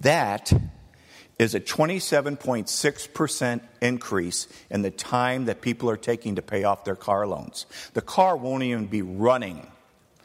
That 0.00 0.52
is 1.38 1.54
a 1.54 1.60
27.6% 1.60 3.60
increase 3.82 4.48
in 4.70 4.82
the 4.82 4.90
time 4.90 5.46
that 5.46 5.60
people 5.60 5.90
are 5.90 5.96
taking 5.96 6.36
to 6.36 6.42
pay 6.42 6.64
off 6.64 6.84
their 6.84 6.96
car 6.96 7.26
loans. 7.26 7.66
The 7.92 8.00
car 8.00 8.36
won't 8.36 8.62
even 8.62 8.86
be 8.86 9.02
running 9.02 9.66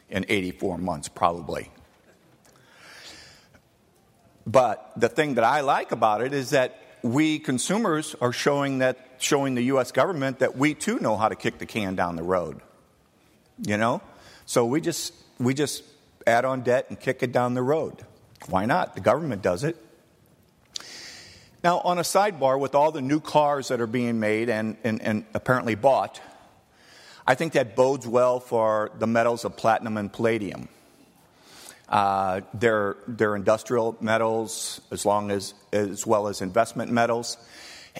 in 0.08 0.24
84 0.28 0.78
months, 0.78 1.08
probably. 1.08 1.70
But 4.46 4.92
the 4.96 5.08
thing 5.08 5.34
that 5.34 5.44
I 5.44 5.60
like 5.60 5.92
about 5.92 6.22
it 6.22 6.32
is 6.32 6.50
that 6.50 6.78
we 7.02 7.38
consumers 7.38 8.14
are 8.20 8.32
showing 8.32 8.78
that 8.78 8.98
showing 9.18 9.54
the 9.54 9.62
US 9.64 9.92
government 9.92 10.40
that 10.40 10.56
we 10.56 10.74
too 10.74 10.98
know 10.98 11.16
how 11.16 11.28
to 11.28 11.36
kick 11.36 11.58
the 11.58 11.66
can 11.66 11.94
down 11.94 12.16
the 12.16 12.22
road. 12.22 12.60
You 13.64 13.76
know? 13.76 14.00
So 14.46 14.64
we 14.64 14.80
just 14.80 15.12
we 15.38 15.54
just 15.54 15.84
add 16.26 16.44
on 16.44 16.62
debt 16.62 16.86
and 16.88 16.98
kick 16.98 17.22
it 17.22 17.32
down 17.32 17.54
the 17.54 17.62
road. 17.62 18.04
Why 18.48 18.66
not? 18.66 18.94
The 18.94 19.00
government 19.00 19.42
does 19.42 19.64
it. 19.64 19.76
Now, 21.64 21.78
on 21.78 21.98
a 21.98 22.02
sidebar, 22.02 22.58
with 22.58 22.74
all 22.74 22.90
the 22.90 23.00
new 23.00 23.20
cars 23.20 23.68
that 23.68 23.80
are 23.80 23.86
being 23.86 24.18
made 24.18 24.48
and, 24.48 24.76
and, 24.82 25.00
and 25.00 25.24
apparently 25.32 25.76
bought, 25.76 26.20
I 27.24 27.36
think 27.36 27.52
that 27.52 27.76
bodes 27.76 28.04
well 28.04 28.40
for 28.40 28.90
the 28.98 29.06
metals 29.06 29.44
of 29.44 29.56
platinum 29.56 29.96
and 29.96 30.12
palladium. 30.12 30.68
Uh, 31.88 32.40
they're, 32.52 32.96
they're 33.06 33.36
industrial 33.36 33.96
metals 34.00 34.80
as, 34.90 35.06
long 35.06 35.30
as, 35.30 35.54
as 35.72 36.04
well 36.04 36.26
as 36.26 36.40
investment 36.40 36.90
metals, 36.90 37.36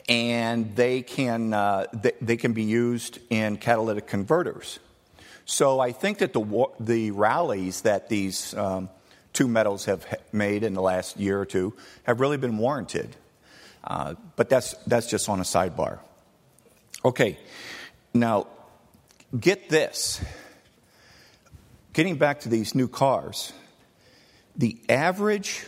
and 0.08 0.74
they 0.74 1.02
can, 1.02 1.54
uh, 1.54 1.86
they, 1.92 2.12
they, 2.20 2.36
can 2.36 2.54
be 2.54 2.64
used 2.64 3.20
in 3.30 3.58
catalytic 3.58 4.08
converters. 4.08 4.80
So 5.44 5.78
I 5.78 5.92
think 5.92 6.18
that 6.18 6.32
the, 6.32 6.66
the 6.80 7.12
rallies 7.12 7.82
that 7.82 8.08
these 8.08 8.54
um, 8.54 8.88
two 9.32 9.46
metals 9.46 9.84
have 9.84 10.04
made 10.32 10.64
in 10.64 10.74
the 10.74 10.82
last 10.82 11.16
year 11.16 11.38
or 11.38 11.46
two 11.46 11.74
have 12.04 12.18
really 12.18 12.38
been 12.38 12.58
warranted. 12.58 13.14
Uh, 13.84 14.14
but 14.36 14.48
that's, 14.48 14.74
that's 14.86 15.06
just 15.06 15.28
on 15.28 15.40
a 15.40 15.44
sidebar. 15.44 15.98
Okay, 17.04 17.38
now 18.14 18.46
get 19.38 19.68
this. 19.68 20.22
Getting 21.92 22.16
back 22.16 22.40
to 22.40 22.48
these 22.48 22.74
new 22.74 22.88
cars, 22.88 23.52
the 24.56 24.78
average 24.88 25.66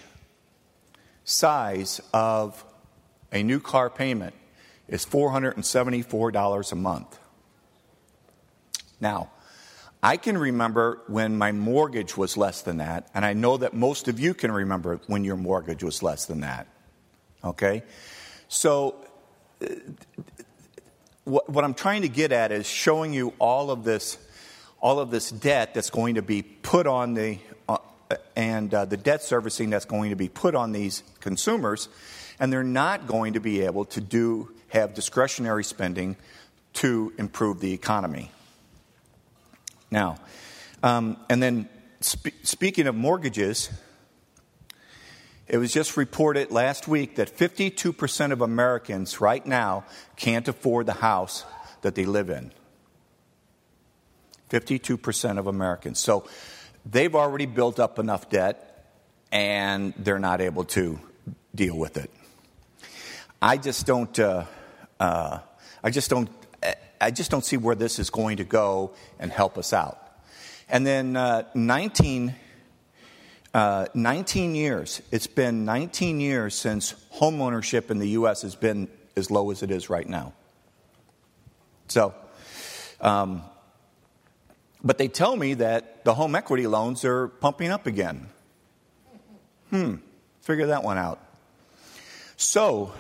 size 1.24 2.00
of 2.12 2.64
a 3.32 3.42
new 3.42 3.60
car 3.60 3.90
payment 3.90 4.34
is 4.88 5.04
$474 5.04 6.72
a 6.72 6.76
month. 6.76 7.18
Now, 9.00 9.30
I 10.02 10.18
can 10.18 10.36
remember 10.36 11.00
when 11.08 11.36
my 11.36 11.52
mortgage 11.52 12.16
was 12.16 12.36
less 12.36 12.62
than 12.62 12.76
that, 12.76 13.08
and 13.14 13.24
I 13.24 13.32
know 13.32 13.56
that 13.56 13.74
most 13.74 14.06
of 14.06 14.20
you 14.20 14.34
can 14.34 14.52
remember 14.52 15.00
when 15.06 15.24
your 15.24 15.36
mortgage 15.36 15.82
was 15.82 16.02
less 16.02 16.26
than 16.26 16.40
that. 16.40 16.68
Okay? 17.44 17.82
So, 18.48 18.96
uh, 19.62 19.66
what, 21.24 21.48
what, 21.48 21.64
I'm 21.64 21.74
trying 21.74 22.02
to 22.02 22.08
get 22.08 22.32
at 22.32 22.52
is 22.52 22.66
showing 22.66 23.12
you 23.12 23.32
all 23.38 23.70
of 23.70 23.84
this, 23.84 24.18
all 24.80 24.98
of 24.98 25.10
this 25.10 25.30
debt 25.30 25.74
that's 25.74 25.90
going 25.90 26.16
to 26.16 26.22
be 26.22 26.42
put 26.42 26.86
on 26.86 27.14
the, 27.14 27.38
uh, 27.68 27.78
and 28.36 28.72
uh, 28.72 28.84
the 28.84 28.96
debt 28.96 29.22
servicing 29.22 29.70
that's 29.70 29.86
going 29.86 30.10
to 30.10 30.16
be 30.16 30.28
put 30.28 30.54
on 30.54 30.72
these 30.72 31.02
consumers, 31.20 31.88
and 32.38 32.52
they're 32.52 32.62
not 32.62 33.06
going 33.06 33.34
to 33.34 33.40
be 33.40 33.62
able 33.62 33.84
to 33.86 34.00
do 34.00 34.50
have 34.68 34.92
discretionary 34.92 35.64
spending 35.64 36.16
to 36.74 37.12
improve 37.16 37.60
the 37.60 37.72
economy. 37.72 38.30
Now, 39.90 40.18
um, 40.82 41.16
and 41.30 41.42
then 41.42 41.68
spe- 42.00 42.42
speaking 42.42 42.88
of 42.88 42.94
mortgages, 42.94 43.70
it 45.46 45.58
was 45.58 45.72
just 45.72 45.96
reported 45.96 46.50
last 46.50 46.88
week 46.88 47.16
that 47.16 47.36
52% 47.36 48.32
of 48.32 48.40
Americans 48.40 49.20
right 49.20 49.44
now 49.44 49.84
can't 50.16 50.48
afford 50.48 50.86
the 50.86 50.94
house 50.94 51.44
that 51.82 51.94
they 51.94 52.06
live 52.06 52.30
in. 52.30 52.52
52% 54.50 55.38
of 55.38 55.46
Americans. 55.46 55.98
So 55.98 56.26
they've 56.86 57.14
already 57.14 57.46
built 57.46 57.78
up 57.78 57.98
enough 57.98 58.30
debt 58.30 58.88
and 59.30 59.92
they're 59.98 60.18
not 60.18 60.40
able 60.40 60.64
to 60.64 60.98
deal 61.54 61.76
with 61.76 61.96
it. 61.96 62.10
I 63.42 63.58
just 63.58 63.84
don't, 63.84 64.18
uh, 64.18 64.44
uh, 64.98 65.40
I 65.82 65.90
just 65.90 66.08
don't, 66.08 66.30
I 67.00 67.10
just 67.10 67.30
don't 67.30 67.44
see 67.44 67.58
where 67.58 67.74
this 67.74 67.98
is 67.98 68.08
going 68.08 68.38
to 68.38 68.44
go 68.44 68.94
and 69.18 69.30
help 69.30 69.58
us 69.58 69.74
out. 69.74 69.98
And 70.70 70.86
then 70.86 71.16
uh, 71.16 71.44
19 71.54 72.34
uh, 73.54 73.86
19 73.94 74.56
years. 74.56 75.00
It's 75.12 75.28
been 75.28 75.64
19 75.64 76.18
years 76.18 76.56
since 76.56 76.94
homeownership 77.14 77.90
in 77.90 78.00
the 78.00 78.08
U.S. 78.10 78.42
has 78.42 78.56
been 78.56 78.88
as 79.16 79.30
low 79.30 79.52
as 79.52 79.62
it 79.62 79.70
is 79.70 79.88
right 79.88 80.08
now. 80.08 80.32
So, 81.86 82.14
um, 83.00 83.42
but 84.82 84.98
they 84.98 85.06
tell 85.06 85.36
me 85.36 85.54
that 85.54 86.04
the 86.04 86.14
home 86.14 86.34
equity 86.34 86.66
loans 86.66 87.04
are 87.04 87.28
pumping 87.28 87.70
up 87.70 87.86
again. 87.86 88.28
Hmm, 89.70 89.94
figure 90.42 90.66
that 90.66 90.82
one 90.82 90.98
out. 90.98 91.20
So, 92.36 92.92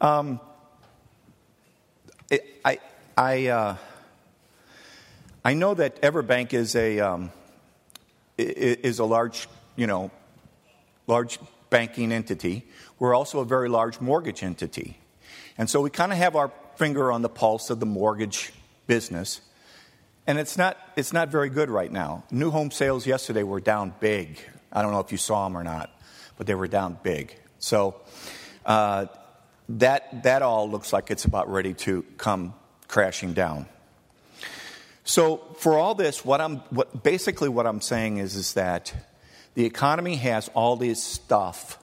um, 0.00 0.38
it, 2.30 2.60
I, 2.64 2.78
I, 3.16 3.46
uh, 3.48 3.76
I 5.44 5.54
know 5.54 5.74
that 5.74 6.00
Everbank 6.02 6.52
is 6.52 6.76
a. 6.76 7.00
Um, 7.00 7.32
is 8.38 8.98
a 8.98 9.04
large, 9.04 9.48
you 9.76 9.86
know, 9.86 10.10
large 11.06 11.38
banking 11.70 12.12
entity. 12.12 12.66
We're 12.98 13.14
also 13.14 13.40
a 13.40 13.44
very 13.44 13.68
large 13.68 14.00
mortgage 14.00 14.42
entity. 14.42 14.98
And 15.58 15.68
so 15.68 15.80
we 15.80 15.90
kind 15.90 16.12
of 16.12 16.18
have 16.18 16.36
our 16.36 16.50
finger 16.76 17.12
on 17.12 17.22
the 17.22 17.28
pulse 17.28 17.70
of 17.70 17.80
the 17.80 17.86
mortgage 17.86 18.52
business. 18.86 19.40
And 20.26 20.38
it's 20.38 20.56
not, 20.56 20.78
it's 20.96 21.12
not 21.12 21.28
very 21.28 21.48
good 21.48 21.68
right 21.68 21.90
now. 21.90 22.24
New 22.30 22.50
home 22.50 22.70
sales 22.70 23.06
yesterday 23.06 23.42
were 23.42 23.60
down 23.60 23.94
big. 24.00 24.38
I 24.72 24.82
don't 24.82 24.92
know 24.92 25.00
if 25.00 25.12
you 25.12 25.18
saw 25.18 25.44
them 25.44 25.56
or 25.56 25.64
not, 25.64 25.90
but 26.36 26.46
they 26.46 26.54
were 26.54 26.68
down 26.68 26.98
big. 27.02 27.34
So 27.58 28.00
uh, 28.64 29.06
that, 29.68 30.22
that 30.22 30.42
all 30.42 30.70
looks 30.70 30.92
like 30.92 31.10
it's 31.10 31.24
about 31.24 31.50
ready 31.50 31.74
to 31.74 32.02
come 32.18 32.54
crashing 32.88 33.32
down. 33.32 33.66
So, 35.04 35.38
for 35.58 35.76
all 35.76 35.94
this, 35.94 36.24
what 36.24 36.40
I'm, 36.40 36.58
what, 36.70 37.02
basically 37.02 37.48
what 37.48 37.66
I'm 37.66 37.80
saying 37.80 38.18
is, 38.18 38.36
is 38.36 38.54
that 38.54 38.94
the 39.54 39.64
economy 39.64 40.16
has 40.16 40.48
all 40.54 40.76
this 40.76 41.02
stuff 41.02 41.78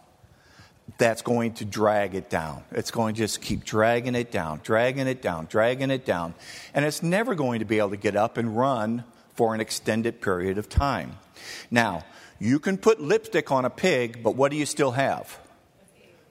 that's 0.97 1.21
going 1.21 1.53
to 1.53 1.65
drag 1.65 2.15
it 2.15 2.29
down. 2.29 2.63
It's 2.71 2.91
going 2.91 3.15
to 3.15 3.19
just 3.19 3.41
keep 3.41 3.63
dragging 3.63 4.15
it 4.15 4.31
down, 4.31 4.61
dragging 4.63 5.07
it 5.07 5.21
down, 5.21 5.45
dragging 5.45 5.91
it 5.91 6.05
down. 6.05 6.33
And 6.73 6.85
it's 6.85 7.03
never 7.03 7.35
going 7.35 7.59
to 7.59 7.65
be 7.65 7.79
able 7.79 7.91
to 7.91 7.97
get 7.97 8.15
up 8.15 8.37
and 8.37 8.57
run 8.57 9.03
for 9.35 9.53
an 9.53 9.61
extended 9.61 10.21
period 10.21 10.57
of 10.57 10.67
time. 10.67 11.17
Now, 11.69 12.05
you 12.39 12.59
can 12.59 12.77
put 12.77 13.01
lipstick 13.01 13.51
on 13.51 13.65
a 13.65 13.69
pig, 13.69 14.23
but 14.23 14.35
what 14.35 14.51
do 14.51 14.57
you 14.57 14.65
still 14.65 14.91
have? 14.91 15.37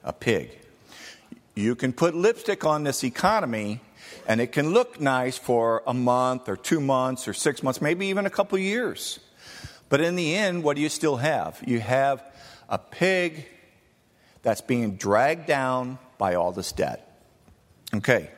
A 0.04 0.12
pig. 0.12 0.50
You 1.54 1.74
can 1.74 1.92
put 1.92 2.14
lipstick 2.14 2.64
on 2.64 2.84
this 2.84 3.04
economy, 3.04 3.80
and 4.26 4.40
it 4.40 4.52
can 4.52 4.72
look 4.72 5.00
nice 5.00 5.38
for 5.38 5.82
a 5.86 5.94
month 5.94 6.48
or 6.48 6.56
two 6.56 6.80
months 6.80 7.26
or 7.28 7.34
six 7.34 7.62
months, 7.62 7.80
maybe 7.80 8.06
even 8.06 8.26
a 8.26 8.30
couple 8.30 8.58
years. 8.58 9.20
But 9.88 10.00
in 10.00 10.16
the 10.16 10.34
end, 10.34 10.62
what 10.62 10.76
do 10.76 10.82
you 10.82 10.88
still 10.88 11.16
have? 11.16 11.62
You 11.66 11.80
have 11.80 12.22
a 12.68 12.78
pig 12.78 13.46
that's 14.42 14.60
being 14.60 14.96
dragged 14.96 15.46
down 15.46 15.98
by 16.18 16.34
all 16.34 16.52
this 16.52 16.72
debt. 16.72 17.22
Okay. 17.94 18.30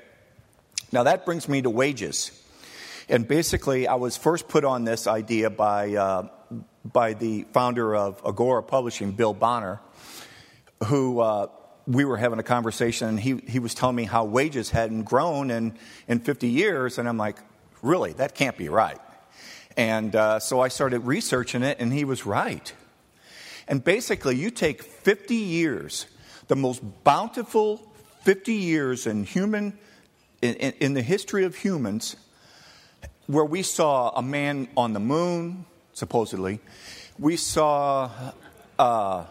Now 0.92 1.02
that 1.04 1.24
brings 1.24 1.48
me 1.48 1.62
to 1.62 1.70
wages. 1.70 2.30
And 3.08 3.26
basically, 3.26 3.88
I 3.88 3.94
was 3.94 4.16
first 4.16 4.46
put 4.46 4.64
on 4.64 4.84
this 4.84 5.08
idea 5.08 5.50
by, 5.50 5.94
uh, 5.94 6.28
by 6.84 7.14
the 7.14 7.44
founder 7.52 7.96
of 7.96 8.22
Agora 8.24 8.62
Publishing, 8.62 9.10
Bill 9.10 9.34
Bonner, 9.34 9.80
who 10.84 11.18
uh, 11.18 11.48
we 11.86 12.04
were 12.04 12.16
having 12.16 12.38
a 12.38 12.42
conversation, 12.42 13.08
and 13.08 13.20
he, 13.20 13.36
he 13.46 13.58
was 13.58 13.74
telling 13.74 13.96
me 13.96 14.04
how 14.04 14.24
wages 14.24 14.70
hadn't 14.70 15.04
grown 15.04 15.50
in, 15.50 15.76
in 16.08 16.20
50 16.20 16.48
years. 16.48 16.98
And 16.98 17.08
I'm 17.08 17.18
like, 17.18 17.38
really? 17.82 18.12
That 18.14 18.34
can't 18.34 18.56
be 18.56 18.68
right. 18.68 18.98
And 19.76 20.14
uh, 20.14 20.40
so 20.40 20.60
I 20.60 20.68
started 20.68 21.00
researching 21.00 21.62
it, 21.62 21.78
and 21.80 21.92
he 21.92 22.04
was 22.04 22.26
right. 22.26 22.72
And 23.68 23.82
basically, 23.82 24.36
you 24.36 24.50
take 24.50 24.82
50 24.82 25.34
years, 25.34 26.06
the 26.48 26.56
most 26.56 26.82
bountiful 27.04 27.80
50 28.22 28.52
years 28.52 29.06
in 29.06 29.24
human, 29.24 29.78
in, 30.42 30.54
in, 30.56 30.72
in 30.80 30.94
the 30.94 31.02
history 31.02 31.44
of 31.44 31.56
humans, 31.56 32.16
where 33.26 33.44
we 33.44 33.62
saw 33.62 34.10
a 34.10 34.22
man 34.22 34.68
on 34.76 34.92
the 34.92 35.00
moon, 35.00 35.64
supposedly. 35.92 36.60
We 37.18 37.36
saw, 37.36 38.10
uh, 38.78 39.24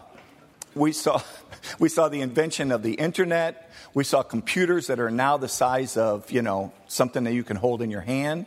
we 0.74 0.92
saw, 0.92 1.22
we 1.78 1.88
saw 1.88 2.08
the 2.08 2.20
invention 2.20 2.72
of 2.72 2.82
the 2.82 2.94
internet. 2.94 3.70
We 3.94 4.04
saw 4.04 4.22
computers 4.22 4.86
that 4.86 5.00
are 5.00 5.10
now 5.10 5.36
the 5.36 5.48
size 5.48 5.96
of, 5.96 6.30
you 6.30 6.42
know, 6.42 6.72
something 6.88 7.24
that 7.24 7.32
you 7.32 7.42
can 7.42 7.56
hold 7.56 7.82
in 7.82 7.90
your 7.90 8.00
hand. 8.02 8.46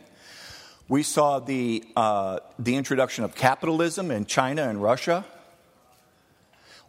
We 0.88 1.02
saw 1.02 1.38
the, 1.38 1.84
uh, 1.96 2.40
the 2.58 2.76
introduction 2.76 3.24
of 3.24 3.34
capitalism 3.34 4.10
in 4.10 4.26
China 4.26 4.68
and 4.68 4.82
Russia. 4.82 5.24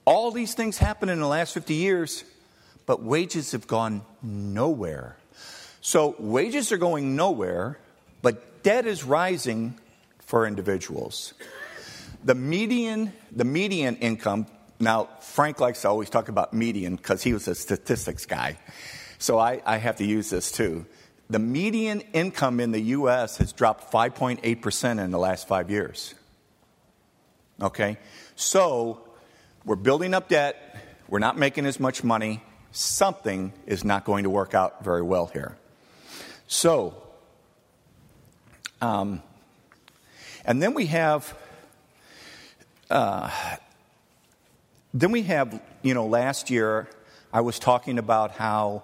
All 0.05 0.31
these 0.31 0.53
things 0.53 0.77
happened 0.77 1.11
in 1.11 1.19
the 1.19 1.27
last 1.27 1.53
50 1.53 1.73
years, 1.73 2.23
but 2.85 3.01
wages 3.01 3.53
have 3.53 3.67
gone 3.67 4.03
nowhere. 4.21 5.15
So 5.81 6.15
wages 6.19 6.71
are 6.71 6.77
going 6.77 7.15
nowhere, 7.15 7.77
but 8.21 8.63
debt 8.63 8.85
is 8.85 9.03
rising 9.03 9.79
for 10.19 10.45
individuals. 10.45 11.33
The 12.23 12.35
median, 12.35 13.13
the 13.31 13.45
median 13.45 13.95
income, 13.97 14.47
now 14.79 15.09
Frank 15.21 15.59
likes 15.59 15.81
to 15.81 15.89
always 15.89 16.09
talk 16.09 16.29
about 16.29 16.53
median 16.53 16.95
because 16.95 17.23
he 17.23 17.33
was 17.33 17.47
a 17.47 17.55
statistics 17.55 18.25
guy. 18.25 18.57
So 19.17 19.39
I, 19.39 19.61
I 19.65 19.77
have 19.77 19.97
to 19.97 20.05
use 20.05 20.29
this 20.29 20.51
too. 20.51 20.85
The 21.29 21.39
median 21.39 22.01
income 22.13 22.59
in 22.59 22.71
the 22.71 22.81
US 22.81 23.37
has 23.37 23.51
dropped 23.53 23.91
5.8% 23.91 25.03
in 25.03 25.11
the 25.11 25.17
last 25.17 25.47
five 25.47 25.71
years. 25.71 26.13
Okay? 27.61 27.97
So 28.35 29.01
we're 29.63 29.75
building 29.75 30.13
up 30.13 30.29
debt, 30.29 30.77
we're 31.07 31.19
not 31.19 31.37
making 31.37 31.65
as 31.65 31.79
much 31.79 32.03
money, 32.03 32.43
something 32.71 33.53
is 33.65 33.83
not 33.83 34.05
going 34.05 34.23
to 34.23 34.29
work 34.29 34.53
out 34.53 34.83
very 34.83 35.01
well 35.01 35.27
here. 35.27 35.57
So, 36.47 37.01
um, 38.81 39.23
and 40.43 40.61
then 40.61 40.73
we 40.73 40.87
have, 40.87 41.35
uh, 42.89 43.31
then 44.95 45.11
we 45.11 45.23
have, 45.23 45.61
you 45.81 45.93
know, 45.93 46.07
last 46.07 46.49
year 46.49 46.87
I 47.33 47.41
was 47.41 47.59
talking 47.59 47.99
about 47.99 48.31
how 48.31 48.83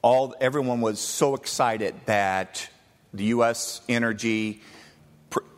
all 0.00 0.36
everyone 0.40 0.80
was 0.80 1.00
so 1.00 1.34
excited 1.34 1.96
that 2.06 2.68
the 3.12 3.24
U.S. 3.24 3.80
energy, 3.88 4.62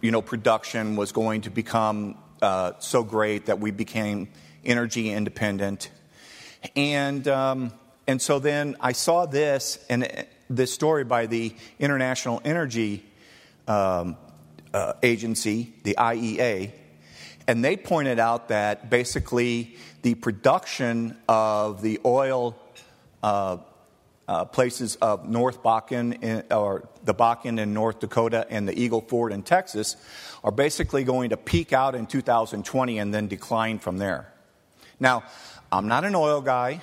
you 0.01 0.11
know, 0.11 0.23
production 0.23 0.97
was 0.97 1.13
going 1.13 1.43
to 1.43 1.51
become 1.51 2.17
uh, 2.41 2.73
so 2.79 3.03
great 3.03 3.45
that 3.47 3.61
we 3.61 3.73
became 3.73 4.29
energy 4.65 5.13
independent. 5.13 5.91
And, 6.75 7.29
um, 7.29 7.71
and 8.07 8.23
so 8.23 8.39
then 8.39 8.77
I 8.81 8.93
saw 8.93 9.27
this, 9.27 9.85
and 9.91 10.05
uh, 10.05 10.23
this 10.49 10.73
story 10.73 11.05
by 11.05 11.27
the 11.27 11.55
International 11.79 12.41
Energy 12.43 13.05
um, 13.69 14.17
uh, 14.73 14.95
Agency, 15.03 15.75
the 15.83 15.97
IEA, 15.99 16.73
and 17.47 17.65
they 17.65 17.77
pointed 17.77 18.19
out 18.19 18.49
that 18.49 18.91
basically 18.91 19.77
the 20.03 20.15
production 20.15 21.17
of 21.29 21.83
the 21.83 22.01
oil 22.05 22.57
uh, 23.23 23.59
uh, 24.27 24.45
places 24.47 24.97
of 24.97 25.29
North 25.29 25.63
Bakken, 25.63 26.23
in, 26.23 26.45
or 26.51 26.89
the 27.05 27.15
Bakken 27.15 27.61
in 27.61 27.75
North 27.75 28.01
Dakota 28.01 28.47
and 28.49 28.67
the 28.67 28.79
Eagle 28.79 29.03
Ford 29.03 29.33
in 29.33 29.43
Texas, 29.43 29.97
are 30.43 30.53
basically 30.53 31.05
going 31.05 31.31
to 31.31 31.37
peak 31.37 31.73
out 31.73 31.95
in 31.95 32.07
2020 32.07 32.99
and 32.99 33.13
then 33.13 33.29
decline 33.29 33.79
from 33.79 33.99
there. 33.99 34.33
Now, 34.99 35.25
I'm 35.71 35.89
not 35.89 36.05
an 36.05 36.15
oil 36.15 36.41
guy. 36.41 36.81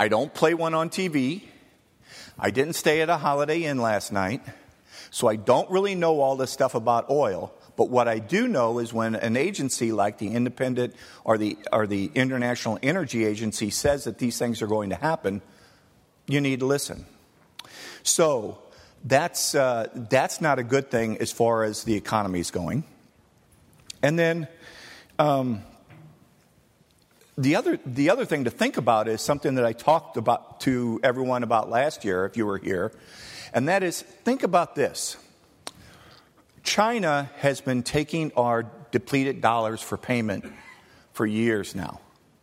I 0.00 0.08
don't 0.08 0.32
play 0.32 0.54
one 0.54 0.74
on 0.74 0.90
TV. 0.90 1.42
I 2.38 2.50
didn't 2.50 2.74
stay 2.74 3.02
at 3.02 3.08
a 3.08 3.16
Holiday 3.16 3.62
Inn 3.64 3.78
last 3.78 4.12
night. 4.12 4.42
So 5.10 5.28
I 5.28 5.36
don't 5.36 5.70
really 5.70 5.94
know 5.94 6.20
all 6.20 6.36
this 6.36 6.50
stuff 6.50 6.74
about 6.74 7.10
oil. 7.10 7.52
But 7.76 7.88
what 7.88 8.06
I 8.08 8.18
do 8.18 8.46
know 8.46 8.78
is 8.78 8.92
when 8.92 9.14
an 9.14 9.36
agency 9.36 9.92
like 9.92 10.18
the 10.18 10.28
Independent 10.28 10.94
or 11.24 11.38
the, 11.38 11.56
or 11.72 11.86
the 11.86 12.10
International 12.14 12.78
Energy 12.82 13.24
Agency 13.24 13.70
says 13.70 14.04
that 14.04 14.18
these 14.18 14.38
things 14.38 14.60
are 14.62 14.66
going 14.66 14.90
to 14.90 14.96
happen, 14.96 15.42
you 16.26 16.40
need 16.40 16.60
to 16.60 16.66
listen. 16.66 17.06
So 18.02 18.58
that's, 19.04 19.54
uh, 19.54 19.88
that's 19.94 20.40
not 20.40 20.58
a 20.58 20.62
good 20.62 20.90
thing 20.90 21.18
as 21.18 21.32
far 21.32 21.64
as 21.64 21.84
the 21.84 21.94
economy 21.94 22.40
is 22.40 22.50
going. 22.50 22.84
And 24.02 24.18
then 24.18 24.48
um, 25.18 25.62
the 27.38 27.56
other, 27.56 27.78
the 27.86 28.10
other 28.10 28.24
thing 28.24 28.44
to 28.44 28.50
think 28.50 28.76
about 28.76 29.08
is 29.08 29.20
something 29.22 29.54
that 29.54 29.64
I 29.64 29.72
talked 29.72 30.16
about 30.16 30.60
to 30.60 31.00
everyone 31.02 31.42
about 31.42 31.70
last 31.70 32.04
year, 32.04 32.26
if 32.26 32.36
you 32.36 32.44
were 32.44 32.58
here, 32.58 32.92
and 33.54 33.68
that 33.68 33.82
is 33.82 34.02
think 34.02 34.42
about 34.42 34.74
this. 34.74 35.16
China 36.62 37.30
has 37.38 37.60
been 37.60 37.82
taking 37.82 38.32
our 38.36 38.64
depleted 38.90 39.40
dollars 39.40 39.80
for 39.80 39.96
payment 39.96 40.44
for 41.12 41.26
years 41.26 41.74
now, 41.74 42.00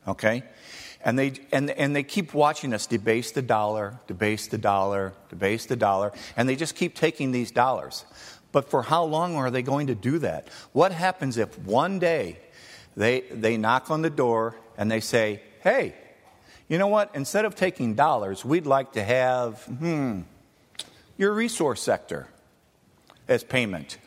okay? 0.08 0.43
And 1.03 1.17
they, 1.17 1.34
and, 1.51 1.69
and 1.71 1.95
they 1.95 2.03
keep 2.03 2.34
watching 2.34 2.73
us 2.73 2.86
debase 2.86 3.32
the 3.32 3.41
dollar, 3.41 3.99
debase 4.08 4.47
the 4.47 4.58
dollar, 4.58 5.13
debase 5.29 5.65
the 5.65 5.77
dollar, 5.77 6.12
and 6.36 6.49
they 6.49 6.55
just 6.55 6.75
keep 6.75 6.95
taking 6.95 7.32
these 7.32 7.51
dollars. 7.51 8.05
But 8.51 8.69
for 8.69 8.82
how 8.82 9.03
long 9.03 9.36
are 9.36 9.49
they 9.49 9.62
going 9.62 9.88
to 9.88 9.95
do 9.95 10.19
that? 10.19 10.49
What 10.73 10.91
happens 10.91 11.38
if 11.38 11.58
one 11.60 11.99
day 11.99 12.39
they, 12.97 13.21
they 13.32 13.58
knock 13.58 13.91
on 13.91 14.01
the 14.01 14.10
door 14.10 14.58
and 14.77 14.91
they 14.91 14.99
say, 14.99 15.41
hey, 15.62 15.93
you 16.67 16.77
know 16.77 16.88
what? 16.88 17.12
Instead 17.15 17.45
of 17.45 17.55
taking 17.55 17.95
dollars, 17.95 18.43
we'd 18.43 18.65
like 18.65 18.93
to 18.93 19.03
have, 19.03 19.63
hmm, 19.63 20.21
your 21.17 21.34
resource 21.34 21.82
sector 21.82 22.27
as 23.27 23.43
payment. 23.43 23.97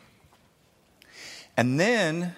And 1.55 1.79
then 1.79 2.35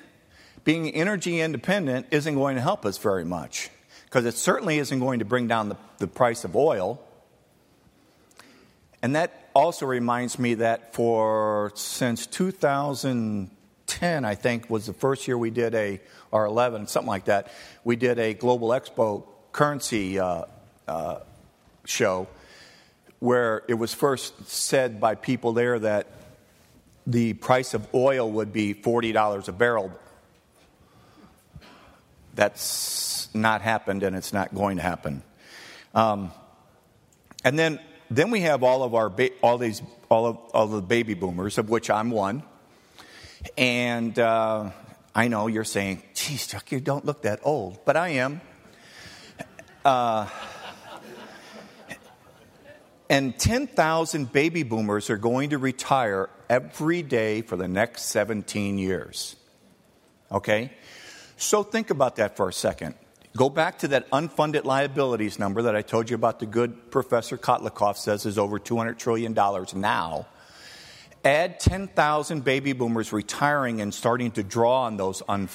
being 0.64 0.90
energy 0.90 1.40
independent 1.40 2.08
isn't 2.12 2.36
going 2.36 2.56
to 2.56 2.62
help 2.62 2.86
us 2.86 2.98
very 2.98 3.24
much 3.24 3.70
because 4.06 4.26
it 4.26 4.34
certainly 4.36 4.80
isn't 4.80 5.00
going 5.00 5.20
to 5.20 5.26
bring 5.26 5.48
down 5.48 5.70
the, 5.70 5.78
the 6.00 6.08
price 6.08 6.44
of 6.44 6.56
oil. 6.56 7.02
And 9.02 9.16
that 9.16 9.50
also 9.54 9.86
reminds 9.86 10.40
me 10.40 10.56
that 10.56 10.94
for 10.94 11.72
since 11.76 12.26
2010, 12.28 14.26
I 14.26 14.36
think, 14.36 14.70
was 14.70 14.88
the 14.88 14.94
first 14.94 15.28
year 15.28 15.38
we 15.38 15.52
did 15.52 15.76
a 15.76 16.02
or 16.32 16.46
11, 16.46 16.88
something 16.88 17.08
like 17.08 17.26
that, 17.26 17.52
we 17.84 17.96
did 17.96 18.20
a 18.20 18.34
Global 18.34 18.70
Expo 18.70 19.26
currency 19.52 20.20
uh, 20.20 20.46
uh, 20.88 21.20
show 21.86 22.28
where 23.20 23.64
it 23.68 23.76
was 23.76 23.94
first 23.94 24.50
said 24.50 25.00
by 25.00 25.16
people 25.16 25.54
there 25.54 25.80
that 25.80 26.08
the 27.08 27.34
price 27.34 27.74
of 27.74 27.88
oil 27.94 28.32
would 28.32 28.52
be 28.52 28.74
$40 28.74 29.48
a 29.48 29.52
barrel. 29.52 29.92
That's 32.34 33.30
not 33.34 33.62
happened 33.62 34.04
and 34.04 34.16
it's 34.16 34.34
not 34.34 34.54
going 34.54 34.78
to 34.78 34.84
happen. 34.84 35.24
Um, 35.94 36.32
and 37.44 37.58
then, 37.58 37.80
then 38.10 38.32
we 38.32 38.42
have 38.42 38.64
all 38.64 38.84
of 38.84 38.94
our 38.94 39.10
ba- 39.10 39.32
all 39.42 39.58
these 39.58 39.82
all 40.10 40.26
of, 40.26 40.38
all 40.54 40.68
the 40.68 40.82
baby 40.82 41.14
boomers, 41.14 41.58
of 41.58 41.70
which 41.70 41.90
I'm 41.90 42.12
one. 42.12 42.44
And 43.58 44.18
uh, 44.18 44.72
I 45.14 45.28
know 45.28 45.48
you're 45.48 45.64
saying, 45.64 46.04
geez, 46.14 46.48
Chuck, 46.48 46.72
you 46.72 46.80
don't 46.80 47.06
look 47.06 47.24
that 47.24 47.40
old, 47.44 47.84
but 47.86 47.98
I 47.98 48.10
am. 48.10 48.42
Uh, 49.84 50.28
and 53.10 53.38
10,000 53.38 54.32
baby 54.32 54.64
boomers 54.64 55.10
are 55.10 55.18
going 55.18 55.52
to 55.52 55.58
retire 55.58 56.30
every 56.50 57.02
day 57.02 57.42
for 57.42 57.56
the 57.56 57.68
next 57.68 58.04
17 58.06 58.78
years. 58.78 59.36
Okay? 60.32 60.72
So 61.38 61.64
think 61.64 61.90
about 61.90 62.16
that 62.18 62.36
for 62.38 62.50
a 62.50 62.54
second. 62.54 62.96
Go 63.38 63.50
back 63.50 63.80
to 63.80 63.90
that 63.90 64.10
unfunded 64.12 64.64
liabilities 64.64 65.38
number 65.38 65.64
that 65.64 65.76
I 65.76 65.82
told 65.82 66.10
you 66.10 66.16
about 66.16 66.40
the 66.40 66.46
good 66.46 66.90
Professor 66.90 67.38
Kotlikoff 67.38 67.98
says 67.98 68.26
is 68.26 68.38
over 68.38 68.60
$200 68.60 68.98
trillion 68.98 69.34
now. 69.34 70.28
Add 71.26 71.60
10,000 71.60 72.44
baby 72.44 72.74
boomers 72.74 73.12
retiring 73.12 73.82
and 73.82 73.92
starting 73.92 74.30
to 74.32 74.44
draw 74.44 74.84
on 74.84 74.96
those, 74.96 75.24
un- 75.28 75.50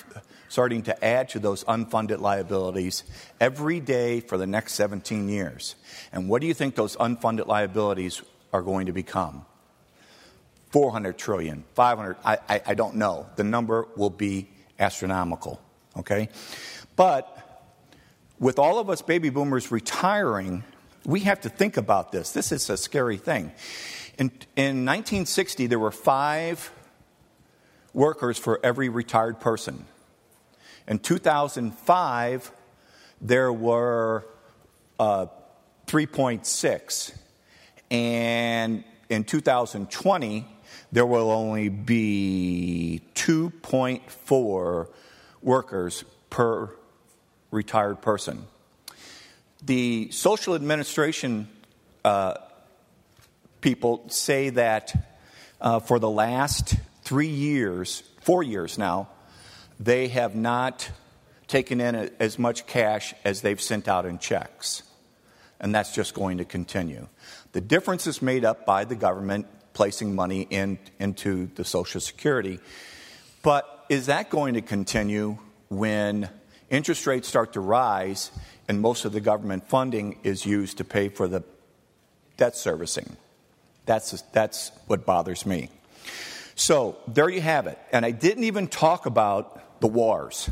starting 0.48 0.82
to 0.82 1.04
add 1.04 1.28
to 1.30 1.38
those 1.38 1.62
unfunded 1.64 2.18
liabilities 2.18 3.04
every 3.40 3.78
day 3.78 4.18
for 4.18 4.36
the 4.36 4.48
next 4.48 4.74
17 4.74 5.28
years. 5.28 5.76
And 6.12 6.28
what 6.28 6.40
do 6.40 6.48
you 6.48 6.54
think 6.54 6.74
those 6.74 6.96
unfunded 6.96 7.46
liabilities 7.46 8.20
are 8.52 8.62
going 8.62 8.86
to 8.86 8.92
become? 8.92 9.46
400 10.72 11.16
trillion, 11.16 11.64
500, 11.74 12.16
I, 12.24 12.38
I, 12.48 12.62
I 12.66 12.74
don't 12.74 12.96
know. 12.96 13.26
The 13.36 13.44
number 13.44 13.86
will 13.96 14.10
be 14.10 14.50
astronomical, 14.78 15.60
okay? 15.96 16.28
But 16.96 17.36
with 18.40 18.58
all 18.58 18.78
of 18.78 18.90
us 18.90 19.02
baby 19.02 19.30
boomers 19.30 19.70
retiring, 19.70 20.64
we 21.04 21.20
have 21.20 21.40
to 21.42 21.48
think 21.48 21.76
about 21.76 22.12
this. 22.12 22.32
This 22.32 22.52
is 22.52 22.70
a 22.70 22.76
scary 22.76 23.16
thing. 23.16 23.52
In, 24.20 24.26
in 24.54 24.84
1960, 24.84 25.66
there 25.66 25.78
were 25.78 25.90
five 25.90 26.70
workers 27.94 28.36
for 28.36 28.60
every 28.62 28.90
retired 28.90 29.40
person. 29.40 29.86
In 30.86 30.98
2005, 30.98 32.52
there 33.22 33.50
were 33.50 34.26
uh, 34.98 35.24
3.6. 35.86 37.14
And 37.90 38.84
in 39.08 39.24
2020, 39.24 40.46
there 40.92 41.06
will 41.06 41.30
only 41.30 41.70
be 41.70 43.00
2.4 43.14 44.88
workers 45.40 46.04
per 46.28 46.76
retired 47.50 48.02
person. 48.02 48.44
The 49.64 50.10
social 50.10 50.54
administration 50.54 51.48
uh, 52.04 52.34
people 53.60 54.04
say 54.08 54.50
that 54.50 54.94
uh, 55.60 55.80
for 55.80 55.98
the 55.98 56.10
last 56.10 56.76
three 57.02 57.28
years, 57.28 58.02
four 58.22 58.42
years 58.42 58.78
now, 58.78 59.08
they 59.78 60.08
have 60.08 60.34
not 60.34 60.90
taken 61.48 61.80
in 61.80 62.10
as 62.20 62.38
much 62.38 62.66
cash 62.66 63.14
as 63.24 63.42
they've 63.42 63.60
sent 63.60 63.88
out 63.88 64.06
in 64.06 64.18
checks. 64.18 64.82
And 65.60 65.74
that's 65.74 65.94
just 65.94 66.14
going 66.14 66.38
to 66.38 66.44
continue. 66.44 67.08
The 67.52 67.60
difference 67.60 68.06
is 68.06 68.22
made 68.22 68.44
up 68.44 68.64
by 68.64 68.84
the 68.84 68.94
government 68.94 69.46
placing 69.72 70.14
money 70.14 70.46
in, 70.48 70.78
into 70.98 71.50
the 71.54 71.64
Social 71.64 72.00
Security. 72.00 72.60
But 73.42 73.84
is 73.88 74.06
that 74.06 74.30
going 74.30 74.54
to 74.54 74.62
continue 74.62 75.38
when 75.68 76.28
interest 76.70 77.06
rates 77.06 77.28
start 77.28 77.54
to 77.54 77.60
rise 77.60 78.30
and 78.68 78.80
most 78.80 79.04
of 79.04 79.12
the 79.12 79.20
government 79.20 79.68
funding 79.68 80.18
is 80.22 80.46
used 80.46 80.78
to 80.78 80.84
pay 80.84 81.08
for 81.08 81.26
the 81.26 81.42
debt 82.36 82.56
servicing? 82.56 83.16
That's, 83.86 84.22
that's 84.32 84.72
what 84.86 85.04
bothers 85.04 85.46
me. 85.46 85.70
So 86.54 86.98
there 87.08 87.28
you 87.28 87.40
have 87.40 87.66
it. 87.66 87.78
And 87.92 88.04
I 88.04 88.10
didn't 88.10 88.44
even 88.44 88.68
talk 88.68 89.06
about 89.06 89.80
the 89.80 89.86
wars. 89.86 90.50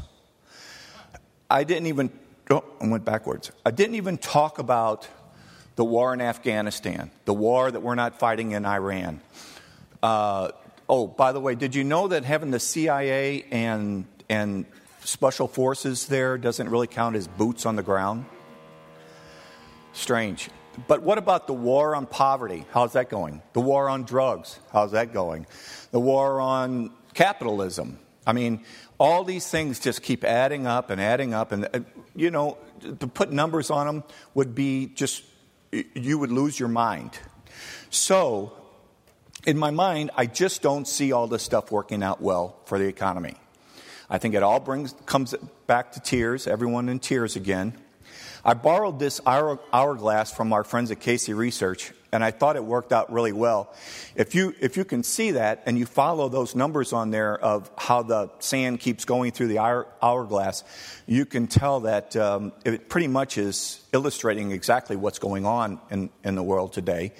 I 1.51 1.64
didn't 1.64 1.87
even, 1.87 2.11
oh, 2.51 2.64
I 2.81 2.88
went 2.88 3.05
backwards. 3.05 3.53
I 3.64 3.71
didn't 3.71 3.97
even 3.97 4.19
talk 4.19 4.59
about 4.59 5.07
the 5.77 5.85
war 5.85 6.12
in 6.12 6.21
Afghanistan, 6.21 7.11
the 7.25 7.35
war 7.35 7.71
that 7.71 7.81
we're 7.81 7.95
not 7.95 8.19
fighting 8.19 8.53
in 8.53 8.67
Iran. 8.67 9.21
Uh, 10.03 10.51
oh, 10.88 11.07
by 11.07 11.33
the 11.33 11.41
way, 11.41 11.55
did 11.55 11.75
you 11.75 11.85
know 11.85 12.09
that 12.09 12.25
having 12.25 12.51
the 12.51 12.59
CIA 12.59 13.45
and, 13.51 14.05
and 14.29 14.64
special 15.05 15.47
forces 15.47 16.07
there 16.07 16.37
doesn't 16.37 16.69
really 16.69 16.87
count 16.87 17.17
as 17.17 17.29
boots 17.29 17.64
on 17.64 17.77
the 17.77 17.83
ground? 17.83 18.25
Strange. 19.93 20.49
But 20.87 21.03
what 21.03 21.19
about 21.19 21.47
the 21.47 21.55
war 21.55 21.97
on 21.97 22.07
poverty? 22.07 22.64
How's 22.71 22.93
that 22.93 23.09
going? 23.11 23.43
The 23.53 23.61
war 23.61 23.88
on 23.88 24.05
drugs? 24.05 24.59
How's 24.73 24.93
that 24.93 25.12
going? 25.12 25.47
The 25.91 26.01
war 26.01 26.41
on 26.41 26.91
capitalism? 27.14 27.99
I 28.27 28.33
mean, 28.33 28.64
all 28.99 29.25
these 29.25 29.49
things 29.49 29.81
just 29.81 30.03
keep 30.03 30.25
adding 30.25 30.67
up 30.67 30.91
and 30.91 31.01
adding 31.01 31.35
up. 31.35 31.53
And, 31.53 31.69
uh, 31.73 31.81
you 32.14 32.31
know, 32.31 32.59
to 33.01 33.07
put 33.07 33.33
numbers 33.33 33.71
on 33.71 33.87
them 33.87 34.05
would 34.35 34.55
be 34.55 34.87
just, 34.87 35.25
you 35.73 36.19
would 36.19 36.31
lose 36.31 36.61
your 36.61 36.69
mind. 36.69 37.19
So, 37.91 38.53
in 39.47 39.57
my 39.57 39.71
mind, 39.71 40.11
I 40.17 40.27
just 40.27 40.62
don't 40.62 40.87
see 40.87 41.12
all 41.12 41.27
this 41.27 41.43
stuff 41.43 41.73
working 41.73 42.03
out 42.03 42.21
well 42.21 42.57
for 42.67 42.79
the 42.79 42.87
economy. 42.87 43.35
I 44.11 44.19
think 44.19 44.35
it 44.35 44.43
all 44.43 44.61
brings, 44.61 44.95
comes 45.07 45.35
back 45.67 45.93
to 45.93 46.01
tears, 46.01 46.47
everyone 46.47 46.88
in 46.88 46.99
tears 46.99 47.37
again. 47.37 47.75
I 48.44 48.55
borrowed 48.55 48.98
this 48.98 49.20
hour, 49.27 49.59
hourglass 49.72 50.33
from 50.33 50.53
our 50.53 50.64
friends 50.64 50.90
at 50.90 51.01
Casey 51.01 51.35
Research, 51.35 51.92
and 52.12 52.24
I 52.24 52.31
thought 52.31 52.57
it 52.57 52.64
worked 52.64 52.92
out 52.92 53.12
really 53.12 53.33
well. 53.33 53.74
If 54.14 54.35
you, 54.35 54.55
if 54.61 54.77
you 54.77 54.85
can 54.85 55.03
see 55.03 55.33
that 55.33 55.62
and 55.66 55.79
you 55.79 55.87
follow 55.87 56.29
those 56.29 56.55
numbers 56.55 56.92
on 56.92 57.11
there 57.11 57.38
of 57.38 57.70
how 57.77 58.03
the 58.03 58.31
sand 58.38 58.81
keeps 58.81 59.05
going 59.05 59.33
through 59.33 59.48
the 59.48 59.59
hour, 59.59 59.87
hourglass, 60.01 60.64
you 61.07 61.27
can 61.27 61.46
tell 61.46 61.81
that 61.81 62.16
um, 62.16 62.53
it 62.64 62.88
pretty 62.88 63.09
much 63.09 63.38
is 63.38 63.85
illustrating 63.92 64.53
exactly 64.53 64.96
what's 64.96 65.18
going 65.18 65.44
on 65.44 65.81
in, 65.90 66.11
in 66.24 66.35
the 66.35 66.42
world 66.42 66.72
today. 66.72 67.12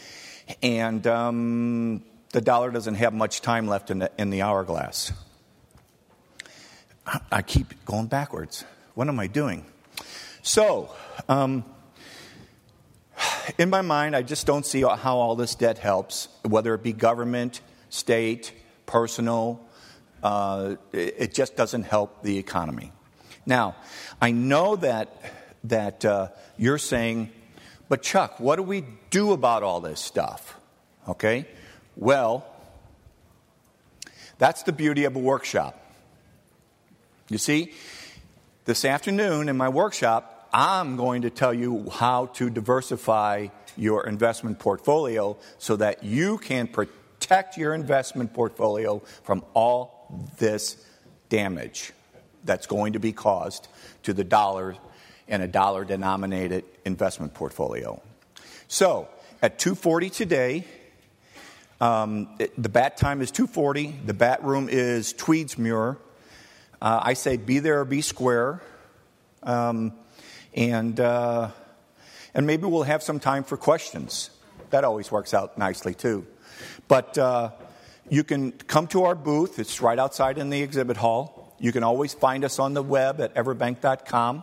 And 0.63 1.07
um, 1.07 2.03
the 2.33 2.41
dollar 2.41 2.71
doesn't 2.71 2.95
have 2.95 3.13
much 3.13 3.43
time 3.43 3.67
left 3.67 3.91
in 3.91 3.99
the, 3.99 4.11
in 4.19 4.31
the 4.31 4.43
hourglass. 4.43 5.13
I 7.33 7.43
keep 7.43 7.85
going 7.85 8.07
backwards. 8.07 8.65
What 8.95 9.09
am 9.09 9.19
I 9.19 9.27
doing? 9.27 9.65
So, 10.49 10.89
um, 11.29 11.63
in 13.59 13.69
my 13.69 13.83
mind, 13.83 14.17
I 14.17 14.23
just 14.23 14.47
don't 14.47 14.65
see 14.65 14.81
how 14.81 15.19
all 15.19 15.37
this 15.37 15.55
debt 15.55 15.77
helps, 15.77 16.29
whether 16.43 16.73
it 16.73 16.83
be 16.83 16.95
government, 16.95 17.61
state, 17.91 18.55
personal. 18.87 19.61
Uh, 20.23 20.77
it 20.91 21.35
just 21.35 21.55
doesn't 21.55 21.83
help 21.83 22.23
the 22.23 22.39
economy. 22.39 22.93
Now, 23.45 23.77
I 24.23 24.31
know 24.31 24.77
that 24.77 25.21
that 25.65 26.07
uh, 26.07 26.29
you're 26.57 26.79
saying, 26.79 27.31
but 27.91 28.01
Chuck, 28.01 28.41
what 28.41 28.57
do 28.57 28.63
we 28.63 28.87
do 29.11 29.33
about 29.33 29.63
all 29.63 29.83
this 29.83 30.01
stuff? 30.01 30.59
Okay, 31.07 31.47
well, 31.95 32.47
that's 34.39 34.63
the 34.63 34.73
beauty 34.73 35.05
of 35.05 35.15
a 35.15 35.19
workshop. 35.19 35.79
You 37.29 37.37
see, 37.37 37.75
this 38.65 38.87
afternoon 38.87 39.51
in 39.51 39.59
my 39.59 39.69
workshop, 39.69 40.37
I'm 40.53 40.97
going 40.97 41.23
to 41.23 41.31
tell 41.31 41.53
you 41.53 41.91
how 41.91 42.27
to 42.35 42.51
diversify 42.51 43.49
your 43.77 44.07
investment 44.07 44.59
portfolio 44.59 45.37
so 45.59 45.77
that 45.77 46.03
you 46.03 46.39
can 46.39 46.67
protect 46.67 47.57
your 47.57 47.75
investment 47.75 48.33
portfolio 48.33 49.01
from 49.23 49.45
all 49.55 50.07
this 50.39 50.85
damage 51.29 51.93
that's 52.45 52.67
going 52.67 52.95
to 52.95 52.99
be 52.99 53.13
caused 53.13 53.69
to 54.03 54.13
the 54.13 54.25
dollar 54.25 54.77
and 55.29 55.43
a 55.43 55.49
dollar 55.49 55.85
denominated 55.85 56.65
investment 56.85 57.35
portfolio. 57.35 58.01
So, 58.69 59.09
at 59.43 59.59
2:40 59.59 60.11
today, 60.11 60.65
um, 61.81 62.29
the 62.57 62.69
bat 62.69 62.97
time 62.97 63.21
is 63.21 63.31
2:40. 63.31 63.95
The 64.07 64.15
bat 64.15 64.43
room 64.43 64.69
is 64.69 65.13
Tweedsmuir, 65.13 65.97
uh, 66.81 67.01
I 67.03 67.15
say 67.15 67.37
be 67.37 67.59
there 67.59 67.81
or 67.81 67.85
be 67.85 68.01
square. 68.01 68.63
Um, 69.43 69.93
and, 70.59 70.99
uh, 70.99 71.51
and 72.35 72.45
maybe 72.45 72.67
we'll 72.67 72.83
have 72.83 73.01
some 73.01 73.21
time 73.21 73.45
for 73.45 73.57
questions. 73.57 74.31
That 74.71 74.83
always 74.83 75.11
works 75.11 75.33
out 75.33 75.57
nicely, 75.57 75.95
too. 75.95 76.27
But 76.89 77.17
uh, 77.17 77.53
you 78.11 78.25
can 78.25 78.51
come 78.51 78.89
to 78.89 79.05
our 79.05 79.15
booth, 79.15 79.61
it's 79.61 79.81
right 79.81 79.99
outside 79.99 80.37
in 80.37 80.51
the 80.51 80.61
exhibit 80.61 80.97
hall. 80.97 81.55
You 81.61 81.71
can 81.71 81.85
always 81.85 82.13
find 82.13 82.45
us 82.45 82.59
on 82.59 82.75
the 82.75 82.83
web 82.83 83.21
at 83.21 83.35
everbank.com. 83.37 84.43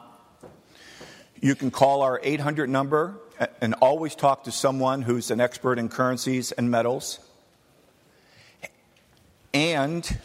You 1.42 1.54
can 1.54 1.70
call 1.70 2.02
our 2.02 2.22
800 2.24 2.70
number 2.70 3.20
and 3.60 3.74
always 3.76 4.16
talk 4.16 4.46
to 4.46 4.54
someone 4.54 5.02
who's 5.02 5.32
an 5.32 5.42
expert 5.42 5.78
in 5.78 5.90
currencies 5.90 6.54
and 6.54 6.72
metals. 6.72 7.20
And 9.54 10.18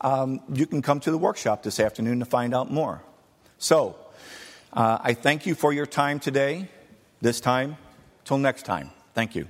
um, 0.00 0.40
you 0.54 0.66
can 0.66 0.80
come 0.80 1.00
to 1.00 1.10
the 1.10 1.18
workshop 1.18 1.62
this 1.62 1.80
afternoon 1.80 2.20
to 2.20 2.24
find 2.24 2.54
out 2.54 2.70
more. 2.70 3.02
So, 3.58 3.96
uh, 4.76 4.98
I 5.00 5.14
thank 5.14 5.46
you 5.46 5.54
for 5.54 5.72
your 5.72 5.86
time 5.86 6.20
today, 6.20 6.68
this 7.20 7.40
time. 7.40 7.76
Till 8.24 8.38
next 8.38 8.64
time, 8.64 8.90
thank 9.14 9.34
you. 9.34 9.46